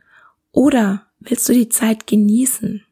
Oder 0.51 1.05
willst 1.19 1.47
du 1.47 1.53
die 1.53 1.69
Zeit 1.69 2.07
genießen? 2.07 2.83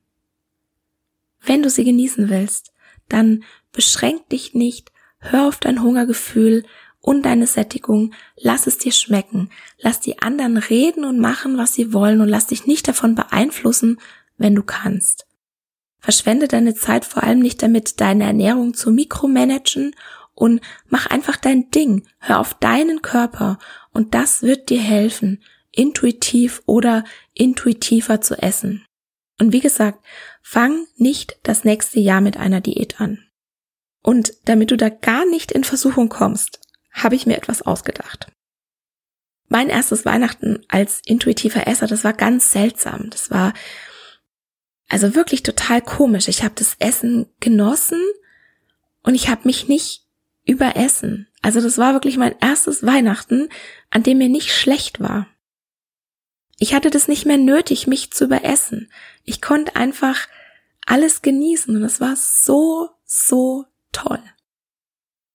Wenn 1.39 1.63
du 1.63 1.71
sie 1.71 1.85
genießen 1.85 2.29
willst, 2.29 2.71
dann 3.09 3.43
beschränk 3.71 4.29
dich 4.29 4.53
nicht, 4.53 4.91
hör 5.17 5.47
auf 5.47 5.57
dein 5.57 5.81
Hungergefühl 5.81 6.65
und 6.99 7.23
deine 7.23 7.47
Sättigung, 7.47 8.13
lass 8.35 8.67
es 8.67 8.77
dir 8.77 8.91
schmecken. 8.91 9.49
Lass 9.79 9.99
die 9.99 10.21
anderen 10.21 10.57
reden 10.57 11.03
und 11.03 11.19
machen, 11.19 11.57
was 11.57 11.73
sie 11.73 11.93
wollen 11.93 12.21
und 12.21 12.29
lass 12.29 12.45
dich 12.45 12.67
nicht 12.67 12.87
davon 12.87 13.15
beeinflussen, 13.15 13.99
wenn 14.37 14.53
du 14.53 14.61
kannst. 14.61 15.25
Verschwende 16.01 16.47
deine 16.47 16.73
Zeit 16.73 17.05
vor 17.05 17.23
allem 17.23 17.39
nicht 17.39 17.61
damit, 17.61 18.01
deine 18.01 18.25
Ernährung 18.25 18.73
zu 18.73 18.91
mikromanagen 18.91 19.95
und 20.33 20.59
mach 20.89 21.05
einfach 21.05 21.37
dein 21.37 21.69
Ding. 21.69 22.07
Hör 22.19 22.39
auf 22.39 22.55
deinen 22.55 23.03
Körper 23.03 23.59
und 23.91 24.15
das 24.15 24.41
wird 24.41 24.69
dir 24.69 24.81
helfen, 24.81 25.43
intuitiv 25.71 26.63
oder 26.65 27.03
intuitiver 27.33 28.19
zu 28.19 28.35
essen. 28.35 28.83
Und 29.39 29.53
wie 29.53 29.59
gesagt, 29.59 30.03
fang 30.41 30.87
nicht 30.95 31.37
das 31.43 31.63
nächste 31.63 31.99
Jahr 31.99 32.21
mit 32.21 32.37
einer 32.37 32.61
Diät 32.61 32.99
an. 32.99 33.19
Und 34.03 34.33
damit 34.45 34.71
du 34.71 34.77
da 34.77 34.89
gar 34.89 35.25
nicht 35.27 35.51
in 35.51 35.63
Versuchung 35.63 36.09
kommst, 36.09 36.59
habe 36.91 37.15
ich 37.15 37.27
mir 37.27 37.37
etwas 37.37 37.61
ausgedacht. 37.61 38.27
Mein 39.47 39.69
erstes 39.69 40.05
Weihnachten 40.05 40.65
als 40.67 41.01
intuitiver 41.05 41.67
Esser, 41.67 41.85
das 41.85 42.03
war 42.03 42.13
ganz 42.13 42.51
seltsam. 42.51 43.09
Das 43.09 43.29
war 43.31 43.53
also 44.91 45.15
wirklich 45.15 45.41
total 45.41 45.81
komisch. 45.81 46.27
Ich 46.27 46.43
habe 46.43 46.53
das 46.55 46.75
Essen 46.79 47.27
genossen 47.39 48.01
und 49.03 49.15
ich 49.15 49.29
habe 49.29 49.43
mich 49.45 49.69
nicht 49.69 50.05
überessen. 50.43 51.29
Also 51.41 51.61
das 51.61 51.77
war 51.77 51.93
wirklich 51.93 52.17
mein 52.17 52.35
erstes 52.41 52.85
Weihnachten, 52.85 53.47
an 53.89 54.03
dem 54.03 54.17
mir 54.17 54.27
nicht 54.27 54.53
schlecht 54.53 54.99
war. 54.99 55.27
Ich 56.59 56.73
hatte 56.73 56.89
das 56.89 57.07
nicht 57.07 57.25
mehr 57.25 57.37
nötig, 57.37 57.87
mich 57.87 58.11
zu 58.11 58.25
überessen. 58.25 58.91
Ich 59.23 59.41
konnte 59.41 59.77
einfach 59.77 60.27
alles 60.85 61.21
genießen 61.21 61.73
und 61.73 61.83
es 61.83 62.01
war 62.01 62.17
so, 62.17 62.89
so 63.05 63.63
toll. 63.93 64.21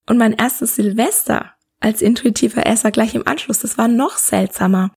Und 0.07 0.19
mein 0.19 0.35
erstes 0.35 0.77
Silvester 0.77 1.55
als 1.81 2.03
intuitiver 2.03 2.67
Esser 2.67 2.91
gleich 2.91 3.15
im 3.15 3.27
Anschluss, 3.27 3.61
das 3.61 3.79
war 3.79 3.89
noch 3.89 4.19
seltsamer, 4.19 4.93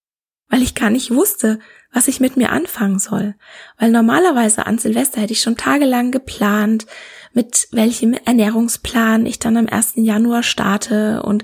weil 0.49 0.61
ich 0.61 0.75
gar 0.75 0.89
nicht 0.89 1.11
wusste, 1.11 1.59
was 1.91 2.07
ich 2.07 2.19
mit 2.19 2.37
mir 2.37 2.51
anfangen 2.51 2.99
soll. 2.99 3.35
Weil 3.77 3.91
normalerweise 3.91 4.65
an 4.65 4.77
Silvester 4.77 5.21
hätte 5.21 5.33
ich 5.33 5.41
schon 5.41 5.57
tagelang 5.57 6.11
geplant, 6.11 6.85
mit 7.33 7.67
welchem 7.71 8.13
Ernährungsplan 8.13 9.25
ich 9.25 9.39
dann 9.39 9.57
am 9.57 9.67
1. 9.67 9.93
Januar 9.95 10.43
starte 10.43 11.23
und 11.23 11.43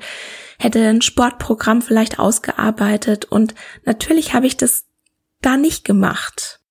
hätte 0.57 0.87
ein 0.87 1.01
Sportprogramm 1.01 1.81
vielleicht 1.81 2.19
ausgearbeitet 2.19 3.25
und 3.25 3.55
natürlich 3.83 4.33
habe 4.33 4.47
ich 4.47 4.57
das 4.57 4.85
da 5.41 5.57
nicht 5.57 5.83
gemacht. 5.83 6.61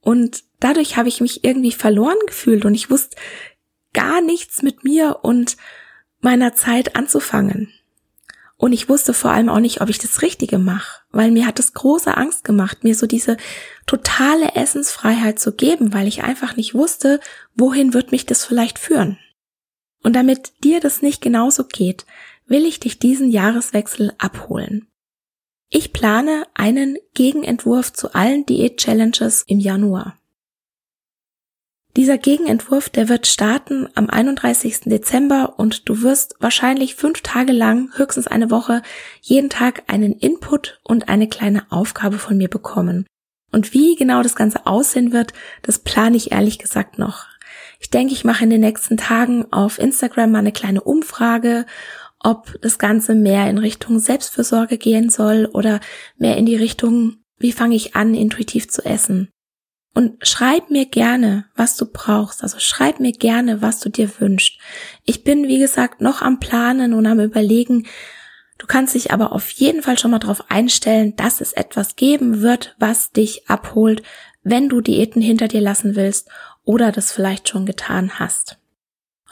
Und 0.00 0.44
dadurch 0.60 0.96
habe 0.96 1.08
ich 1.08 1.20
mich 1.20 1.44
irgendwie 1.44 1.72
verloren 1.72 2.18
gefühlt 2.26 2.64
und 2.64 2.74
ich 2.74 2.90
wusste 2.90 3.16
gar 3.92 4.20
nichts 4.20 4.62
mit 4.62 4.84
mir 4.84 5.20
und 5.22 5.56
meiner 6.20 6.54
Zeit 6.54 6.96
anzufangen. 6.96 7.72
Und 8.60 8.72
ich 8.72 8.88
wusste 8.88 9.14
vor 9.14 9.30
allem 9.30 9.48
auch 9.48 9.60
nicht, 9.60 9.80
ob 9.80 9.88
ich 9.88 9.98
das 9.98 10.20
Richtige 10.20 10.58
mache, 10.58 11.02
weil 11.10 11.30
mir 11.30 11.46
hat 11.46 11.60
es 11.60 11.74
große 11.74 12.16
Angst 12.16 12.42
gemacht, 12.42 12.82
mir 12.82 12.96
so 12.96 13.06
diese 13.06 13.36
totale 13.86 14.56
Essensfreiheit 14.56 15.38
zu 15.38 15.52
geben, 15.52 15.94
weil 15.94 16.08
ich 16.08 16.24
einfach 16.24 16.56
nicht 16.56 16.74
wusste, 16.74 17.20
wohin 17.54 17.94
wird 17.94 18.10
mich 18.10 18.26
das 18.26 18.44
vielleicht 18.44 18.80
führen. 18.80 19.16
Und 20.02 20.14
damit 20.14 20.64
dir 20.64 20.80
das 20.80 21.02
nicht 21.02 21.22
genauso 21.22 21.64
geht, 21.64 22.04
will 22.46 22.66
ich 22.66 22.80
dich 22.80 22.98
diesen 22.98 23.30
Jahreswechsel 23.30 24.12
abholen. 24.18 24.88
Ich 25.70 25.92
plane 25.92 26.46
einen 26.54 26.98
Gegenentwurf 27.14 27.92
zu 27.92 28.12
allen 28.14 28.44
Diät-Challenges 28.44 29.44
im 29.46 29.60
Januar. 29.60 30.17
Dieser 31.98 32.16
Gegenentwurf, 32.16 32.90
der 32.90 33.08
wird 33.08 33.26
starten 33.26 33.88
am 33.96 34.08
31. 34.08 34.82
Dezember 34.84 35.54
und 35.56 35.88
du 35.88 36.02
wirst 36.02 36.36
wahrscheinlich 36.38 36.94
fünf 36.94 37.22
Tage 37.22 37.50
lang, 37.50 37.90
höchstens 37.96 38.28
eine 38.28 38.52
Woche, 38.52 38.82
jeden 39.20 39.50
Tag 39.50 39.82
einen 39.88 40.12
Input 40.12 40.78
und 40.84 41.08
eine 41.08 41.28
kleine 41.28 41.66
Aufgabe 41.72 42.18
von 42.18 42.36
mir 42.36 42.46
bekommen. 42.46 43.04
Und 43.50 43.74
wie 43.74 43.96
genau 43.96 44.22
das 44.22 44.36
Ganze 44.36 44.64
aussehen 44.64 45.10
wird, 45.10 45.32
das 45.62 45.80
plane 45.80 46.16
ich 46.16 46.30
ehrlich 46.30 46.60
gesagt 46.60 47.00
noch. 47.00 47.26
Ich 47.80 47.90
denke, 47.90 48.12
ich 48.12 48.24
mache 48.24 48.44
in 48.44 48.50
den 48.50 48.60
nächsten 48.60 48.96
Tagen 48.96 49.52
auf 49.52 49.80
Instagram 49.80 50.30
mal 50.30 50.38
eine 50.38 50.52
kleine 50.52 50.82
Umfrage, 50.82 51.66
ob 52.20 52.60
das 52.62 52.78
Ganze 52.78 53.16
mehr 53.16 53.50
in 53.50 53.58
Richtung 53.58 53.98
Selbstfürsorge 53.98 54.78
gehen 54.78 55.10
soll 55.10 55.50
oder 55.52 55.80
mehr 56.16 56.36
in 56.36 56.46
die 56.46 56.54
Richtung, 56.54 57.16
wie 57.38 57.50
fange 57.50 57.74
ich 57.74 57.96
an, 57.96 58.14
intuitiv 58.14 58.68
zu 58.68 58.84
essen. 58.84 59.30
Und 59.98 60.24
schreib 60.24 60.70
mir 60.70 60.86
gerne, 60.86 61.46
was 61.56 61.76
du 61.76 61.84
brauchst. 61.84 62.44
Also 62.44 62.60
schreib 62.60 63.00
mir 63.00 63.10
gerne, 63.10 63.62
was 63.62 63.80
du 63.80 63.88
dir 63.88 64.08
wünschst. 64.20 64.56
Ich 65.02 65.24
bin, 65.24 65.48
wie 65.48 65.58
gesagt, 65.58 66.00
noch 66.00 66.22
am 66.22 66.38
Planen 66.38 66.94
und 66.94 67.04
am 67.04 67.18
Überlegen. 67.18 67.84
Du 68.58 68.68
kannst 68.68 68.94
dich 68.94 69.10
aber 69.10 69.32
auf 69.32 69.50
jeden 69.50 69.82
Fall 69.82 69.98
schon 69.98 70.12
mal 70.12 70.20
darauf 70.20 70.52
einstellen, 70.52 71.16
dass 71.16 71.40
es 71.40 71.52
etwas 71.52 71.96
geben 71.96 72.42
wird, 72.42 72.76
was 72.78 73.10
dich 73.10 73.50
abholt, 73.50 74.04
wenn 74.44 74.68
du 74.68 74.80
Diäten 74.80 75.20
hinter 75.20 75.48
dir 75.48 75.60
lassen 75.60 75.96
willst 75.96 76.28
oder 76.62 76.92
das 76.92 77.10
vielleicht 77.10 77.48
schon 77.48 77.66
getan 77.66 78.20
hast. 78.20 78.56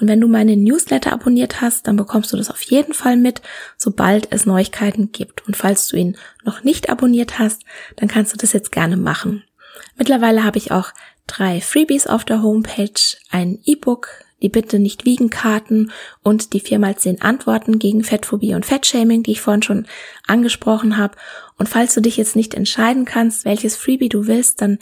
Und 0.00 0.08
wenn 0.08 0.20
du 0.20 0.26
meinen 0.26 0.64
Newsletter 0.64 1.12
abonniert 1.12 1.60
hast, 1.60 1.86
dann 1.86 1.94
bekommst 1.94 2.32
du 2.32 2.36
das 2.36 2.50
auf 2.50 2.62
jeden 2.62 2.92
Fall 2.92 3.16
mit, 3.16 3.40
sobald 3.76 4.32
es 4.32 4.46
Neuigkeiten 4.46 5.12
gibt. 5.12 5.46
Und 5.46 5.56
falls 5.56 5.86
du 5.86 5.96
ihn 5.96 6.16
noch 6.42 6.64
nicht 6.64 6.90
abonniert 6.90 7.38
hast, 7.38 7.62
dann 7.94 8.08
kannst 8.08 8.32
du 8.32 8.36
das 8.36 8.52
jetzt 8.52 8.72
gerne 8.72 8.96
machen. 8.96 9.44
Mittlerweile 9.96 10.44
habe 10.44 10.58
ich 10.58 10.72
auch 10.72 10.92
drei 11.26 11.60
Freebies 11.60 12.06
auf 12.06 12.24
der 12.24 12.42
Homepage, 12.42 13.16
ein 13.30 13.58
E-Book, 13.64 14.08
die 14.42 14.48
Bitte 14.48 14.78
nicht 14.78 15.06
wiegen 15.06 15.30
Karten 15.30 15.90
und 16.22 16.52
die 16.52 16.60
4x10 16.60 17.22
Antworten 17.22 17.78
gegen 17.78 18.04
Fettphobie 18.04 18.54
und 18.54 18.66
Fettshaming, 18.66 19.22
die 19.22 19.32
ich 19.32 19.40
vorhin 19.40 19.62
schon 19.62 19.86
angesprochen 20.26 20.98
habe. 20.98 21.16
Und 21.58 21.68
falls 21.68 21.94
du 21.94 22.02
dich 22.02 22.18
jetzt 22.18 22.36
nicht 22.36 22.54
entscheiden 22.54 23.06
kannst, 23.06 23.46
welches 23.46 23.76
Freebie 23.76 24.10
du 24.10 24.26
willst, 24.26 24.60
dann 24.60 24.78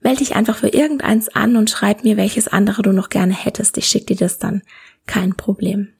melde 0.00 0.20
dich 0.20 0.34
einfach 0.34 0.56
für 0.56 0.68
irgendeins 0.68 1.28
an 1.28 1.56
und 1.56 1.68
schreib 1.68 2.02
mir, 2.04 2.16
welches 2.16 2.48
andere 2.48 2.82
du 2.82 2.92
noch 2.92 3.10
gerne 3.10 3.34
hättest. 3.34 3.76
Ich 3.76 3.86
schicke 3.86 4.06
dir 4.06 4.16
das 4.16 4.38
dann. 4.38 4.62
Kein 5.06 5.34
Problem. 5.34 5.92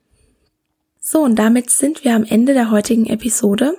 So, 0.99 1.21
und 1.21 1.35
damit 1.35 1.69
sind 1.69 2.03
wir 2.03 2.15
am 2.15 2.23
Ende 2.23 2.53
der 2.53 2.71
heutigen 2.71 3.05
Episode. 3.05 3.77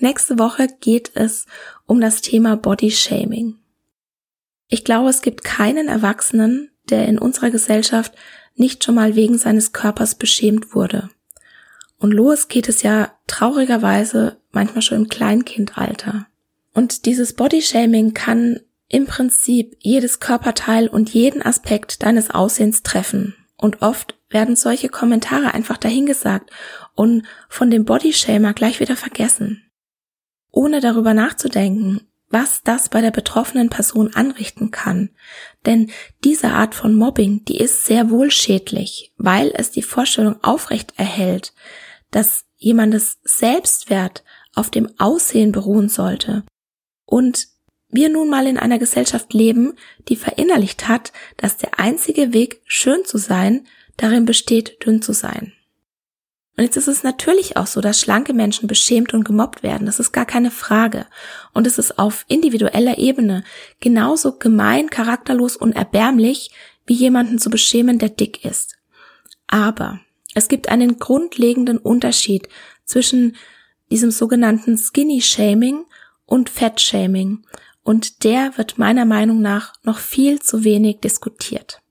Nächste 0.00 0.40
Woche 0.40 0.66
geht 0.80 1.12
es 1.14 1.46
um 1.86 2.00
das 2.00 2.20
Thema 2.20 2.56
Body 2.56 2.90
Shaming. 2.90 3.58
Ich 4.68 4.84
glaube, 4.84 5.10
es 5.10 5.22
gibt 5.22 5.44
keinen 5.44 5.88
Erwachsenen, 5.88 6.70
der 6.90 7.06
in 7.06 7.18
unserer 7.18 7.50
Gesellschaft 7.50 8.12
nicht 8.54 8.84
schon 8.84 8.94
mal 8.94 9.14
wegen 9.16 9.38
seines 9.38 9.72
Körpers 9.72 10.14
beschämt 10.14 10.74
wurde. 10.74 11.10
Und 11.98 12.12
los 12.12 12.48
geht 12.48 12.68
es 12.68 12.82
ja 12.82 13.12
traurigerweise 13.26 14.40
manchmal 14.50 14.82
schon 14.82 14.98
im 14.98 15.08
Kleinkindalter. 15.08 16.26
Und 16.72 17.06
dieses 17.06 17.34
Bodyshaming 17.34 18.14
kann 18.14 18.60
im 18.88 19.06
Prinzip 19.06 19.76
jedes 19.80 20.20
Körperteil 20.20 20.88
und 20.88 21.10
jeden 21.10 21.42
Aspekt 21.42 22.02
deines 22.02 22.30
Aussehens 22.30 22.82
treffen. 22.82 23.34
Und 23.56 23.82
oft 23.82 24.18
werden 24.28 24.56
solche 24.56 24.88
Kommentare 24.88 25.54
einfach 25.54 25.78
dahingesagt 25.78 26.50
und 26.94 27.24
von 27.48 27.70
dem 27.70 27.84
Bodyshamer 27.84 28.52
gleich 28.52 28.80
wieder 28.80 28.96
vergessen. 28.96 29.62
Ohne 30.50 30.80
darüber 30.80 31.14
nachzudenken, 31.14 32.06
was 32.34 32.62
das 32.64 32.88
bei 32.88 33.00
der 33.00 33.12
betroffenen 33.12 33.70
Person 33.70 34.12
anrichten 34.12 34.72
kann. 34.72 35.10
Denn 35.66 35.92
diese 36.24 36.48
Art 36.48 36.74
von 36.74 36.96
Mobbing, 36.96 37.44
die 37.44 37.58
ist 37.58 37.86
sehr 37.86 38.10
wohl 38.10 38.32
schädlich, 38.32 39.12
weil 39.16 39.52
es 39.54 39.70
die 39.70 39.82
Vorstellung 39.82 40.42
aufrecht 40.42 40.94
erhält, 40.96 41.54
dass 42.10 42.44
jemandes 42.56 43.20
Selbstwert 43.22 44.24
auf 44.52 44.68
dem 44.68 44.90
Aussehen 44.98 45.52
beruhen 45.52 45.88
sollte. 45.88 46.42
Und 47.06 47.46
wir 47.88 48.08
nun 48.08 48.28
mal 48.28 48.48
in 48.48 48.58
einer 48.58 48.80
Gesellschaft 48.80 49.32
leben, 49.32 49.74
die 50.08 50.16
verinnerlicht 50.16 50.88
hat, 50.88 51.12
dass 51.36 51.56
der 51.56 51.78
einzige 51.78 52.32
Weg, 52.32 52.62
schön 52.64 53.04
zu 53.04 53.16
sein, 53.16 53.64
darin 53.96 54.24
besteht, 54.24 54.84
dünn 54.84 55.02
zu 55.02 55.12
sein. 55.12 55.52
Und 56.56 56.62
jetzt 56.62 56.76
ist 56.76 56.86
es 56.86 57.02
natürlich 57.02 57.56
auch 57.56 57.66
so, 57.66 57.80
dass 57.80 58.00
schlanke 58.00 58.32
Menschen 58.32 58.68
beschämt 58.68 59.12
und 59.12 59.24
gemobbt 59.24 59.62
werden. 59.64 59.86
Das 59.86 59.98
ist 59.98 60.12
gar 60.12 60.24
keine 60.24 60.52
Frage. 60.52 61.06
Und 61.52 61.66
es 61.66 61.78
ist 61.78 61.98
auf 61.98 62.24
individueller 62.28 62.98
Ebene 62.98 63.42
genauso 63.80 64.38
gemein, 64.38 64.88
charakterlos 64.88 65.56
und 65.56 65.72
erbärmlich, 65.72 66.52
wie 66.86 66.94
jemanden 66.94 67.38
zu 67.38 67.50
beschämen, 67.50 67.98
der 67.98 68.10
dick 68.10 68.44
ist. 68.44 68.76
Aber 69.48 70.00
es 70.34 70.48
gibt 70.48 70.68
einen 70.68 70.98
grundlegenden 70.98 71.78
Unterschied 71.78 72.48
zwischen 72.84 73.36
diesem 73.90 74.10
sogenannten 74.10 74.78
Skinny 74.78 75.22
Shaming 75.22 75.84
und 76.24 76.50
Fat 76.50 76.80
Shaming. 76.80 77.44
Und 77.82 78.22
der 78.24 78.56
wird 78.56 78.78
meiner 78.78 79.04
Meinung 79.04 79.40
nach 79.40 79.72
noch 79.82 79.98
viel 79.98 80.40
zu 80.40 80.62
wenig 80.62 81.00
diskutiert. 81.00 81.83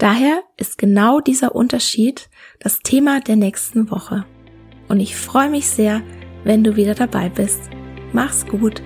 Daher 0.00 0.42
ist 0.56 0.78
genau 0.78 1.20
dieser 1.20 1.54
Unterschied 1.54 2.30
das 2.58 2.78
Thema 2.78 3.20
der 3.20 3.36
nächsten 3.36 3.90
Woche. 3.90 4.24
Und 4.88 4.98
ich 4.98 5.14
freue 5.14 5.50
mich 5.50 5.68
sehr, 5.68 6.00
wenn 6.42 6.64
du 6.64 6.74
wieder 6.74 6.94
dabei 6.94 7.28
bist. 7.28 7.60
Mach's 8.14 8.46
gut. 8.46 8.82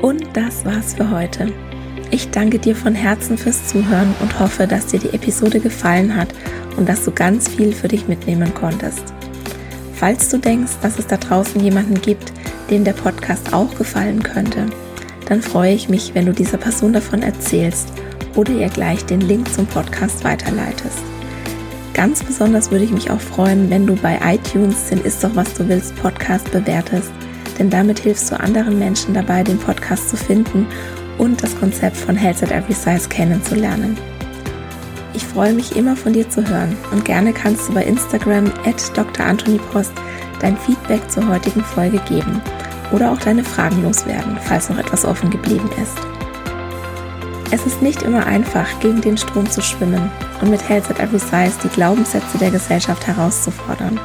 Und 0.00 0.24
das 0.34 0.64
war's 0.64 0.94
für 0.94 1.10
heute. 1.10 1.52
Ich 2.12 2.30
danke 2.30 2.60
dir 2.60 2.76
von 2.76 2.94
Herzen 2.94 3.36
fürs 3.36 3.66
Zuhören 3.66 4.14
und 4.20 4.38
hoffe, 4.38 4.68
dass 4.68 4.86
dir 4.86 5.00
die 5.00 5.12
Episode 5.12 5.58
gefallen 5.58 6.14
hat 6.14 6.28
und 6.76 6.88
dass 6.88 7.04
du 7.04 7.10
ganz 7.10 7.48
viel 7.48 7.72
für 7.72 7.88
dich 7.88 8.06
mitnehmen 8.06 8.54
konntest. 8.54 9.12
Falls 9.94 10.28
du 10.28 10.38
denkst, 10.38 10.74
dass 10.80 11.00
es 11.00 11.08
da 11.08 11.16
draußen 11.16 11.60
jemanden 11.60 12.00
gibt, 12.00 12.32
dem 12.70 12.84
der 12.84 12.92
Podcast 12.92 13.52
auch 13.52 13.74
gefallen 13.76 14.22
könnte, 14.22 14.66
dann 15.30 15.42
freue 15.42 15.72
ich 15.72 15.88
mich, 15.88 16.12
wenn 16.14 16.26
du 16.26 16.32
dieser 16.32 16.58
Person 16.58 16.92
davon 16.92 17.22
erzählst 17.22 17.92
oder 18.34 18.50
ihr 18.50 18.68
gleich 18.68 19.04
den 19.06 19.20
Link 19.20 19.50
zum 19.54 19.64
Podcast 19.64 20.24
weiterleitest. 20.24 20.98
Ganz 21.94 22.24
besonders 22.24 22.72
würde 22.72 22.84
ich 22.84 22.90
mich 22.90 23.12
auch 23.12 23.20
freuen, 23.20 23.70
wenn 23.70 23.86
du 23.86 23.94
bei 23.94 24.18
iTunes 24.24 24.88
den 24.88 25.00
Ist 25.02 25.22
doch 25.22 25.30
was 25.36 25.54
du 25.54 25.68
willst 25.68 25.94
Podcast 26.02 26.50
bewertest, 26.50 27.12
denn 27.60 27.70
damit 27.70 28.00
hilfst 28.00 28.32
du 28.32 28.40
anderen 28.40 28.80
Menschen 28.80 29.14
dabei, 29.14 29.44
den 29.44 29.58
Podcast 29.58 30.10
zu 30.10 30.16
finden 30.16 30.66
und 31.16 31.40
das 31.44 31.56
Konzept 31.60 31.96
von 31.96 32.16
Health 32.16 32.42
at 32.42 32.50
Every 32.50 32.74
Size 32.74 33.08
kennenzulernen. 33.08 33.96
Ich 35.14 35.24
freue 35.24 35.52
mich 35.52 35.76
immer 35.76 35.94
von 35.94 36.12
dir 36.12 36.28
zu 36.28 36.44
hören 36.44 36.76
und 36.90 37.04
gerne 37.04 37.32
kannst 37.32 37.68
du 37.68 37.74
bei 37.74 37.84
Instagram 37.84 38.46
at 38.64 38.96
Dr. 38.96 39.24
Anthony 39.24 39.60
Post 39.70 39.92
dein 40.40 40.56
Feedback 40.56 41.08
zur 41.08 41.28
heutigen 41.28 41.62
Folge 41.62 42.00
geben 42.08 42.42
oder 42.92 43.12
auch 43.12 43.18
deine 43.18 43.44
Fragen 43.44 43.82
loswerden, 43.82 44.38
falls 44.42 44.68
noch 44.68 44.78
etwas 44.78 45.04
offen 45.04 45.30
geblieben 45.30 45.68
ist. 45.82 45.98
Es 47.52 47.66
ist 47.66 47.82
nicht 47.82 48.02
immer 48.02 48.26
einfach, 48.26 48.66
gegen 48.78 49.00
den 49.00 49.16
Strom 49.16 49.50
zu 49.50 49.60
schwimmen 49.60 50.10
und 50.40 50.50
mit 50.50 50.68
Health 50.68 50.88
at 50.88 51.00
Every 51.00 51.18
Size 51.18 51.58
die 51.64 51.68
Glaubenssätze 51.68 52.38
der 52.38 52.50
Gesellschaft 52.50 53.06
herauszufordern. 53.06 53.98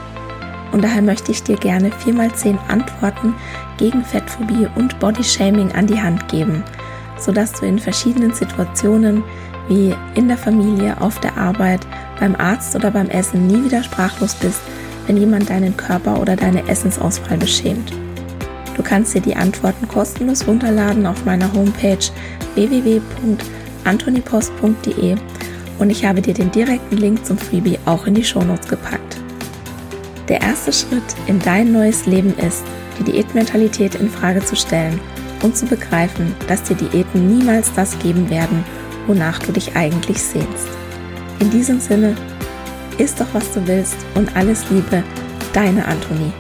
Und 0.71 0.83
daher 0.83 1.03
möchte 1.03 1.31
ich 1.31 1.43
dir 1.43 1.55
gerne 1.55 1.89
4x10 1.89 2.57
Antworten 2.67 3.35
gegen 3.77 4.03
Fettphobie 4.03 4.67
und 4.75 4.99
Bodyshaming 4.99 5.71
an 5.73 5.85
die 5.85 6.01
Hand 6.01 6.27
geben, 6.27 6.63
sodass 7.19 7.53
du 7.53 7.67
in 7.67 7.77
verschiedenen 7.77 8.33
Situationen 8.33 9.23
wie 9.67 9.95
in 10.15 10.27
der 10.27 10.37
Familie, 10.37 10.99
auf 10.99 11.19
der 11.19 11.37
Arbeit, 11.37 11.85
beim 12.19 12.35
Arzt 12.35 12.75
oder 12.75 12.91
beim 12.91 13.09
Essen 13.09 13.47
nie 13.47 13.63
wieder 13.63 13.83
sprachlos 13.83 14.35
bist, 14.35 14.61
wenn 15.05 15.17
jemand 15.17 15.49
deinen 15.49 15.77
Körper 15.77 16.19
oder 16.19 16.35
deine 16.35 16.67
Essensauswahl 16.67 17.37
beschämt. 17.37 17.93
Du 18.75 18.83
kannst 18.83 19.13
dir 19.13 19.21
die 19.21 19.35
Antworten 19.35 19.87
kostenlos 19.87 20.47
runterladen 20.47 21.05
auf 21.07 21.25
meiner 21.25 21.51
Homepage 21.53 21.97
www.antonipost.de 22.55 25.15
und 25.79 25.89
ich 25.89 26.05
habe 26.05 26.21
dir 26.21 26.33
den 26.33 26.51
direkten 26.51 26.97
Link 26.97 27.25
zum 27.25 27.37
Freebie 27.37 27.79
auch 27.85 28.05
in 28.05 28.15
die 28.15 28.23
Shownotes 28.23 28.67
gepackt. 28.67 29.17
Der 30.27 30.41
erste 30.41 30.73
Schritt 30.73 31.03
in 31.27 31.39
dein 31.39 31.71
neues 31.71 32.05
Leben 32.05 32.35
ist, 32.37 32.63
die 32.99 33.03
Diätmentalität 33.03 33.95
in 33.95 34.09
Frage 34.09 34.43
zu 34.43 34.55
stellen 34.55 34.99
und 35.43 35.55
zu 35.55 35.65
begreifen, 35.65 36.35
dass 36.47 36.63
dir 36.63 36.75
Diäten 36.75 37.37
niemals 37.37 37.71
das 37.73 37.97
geben 37.99 38.29
werden, 38.29 38.63
wonach 39.07 39.39
du 39.39 39.51
dich 39.51 39.75
eigentlich 39.75 40.21
sehnst. 40.21 40.67
In 41.39 41.49
diesem 41.49 41.79
Sinne, 41.79 42.15
isst 42.97 43.19
doch 43.19 43.33
was 43.33 43.51
du 43.53 43.65
willst 43.67 43.97
und 44.15 44.35
alles 44.35 44.69
Liebe, 44.69 45.03
deine 45.53 45.85
Antonie. 45.85 46.31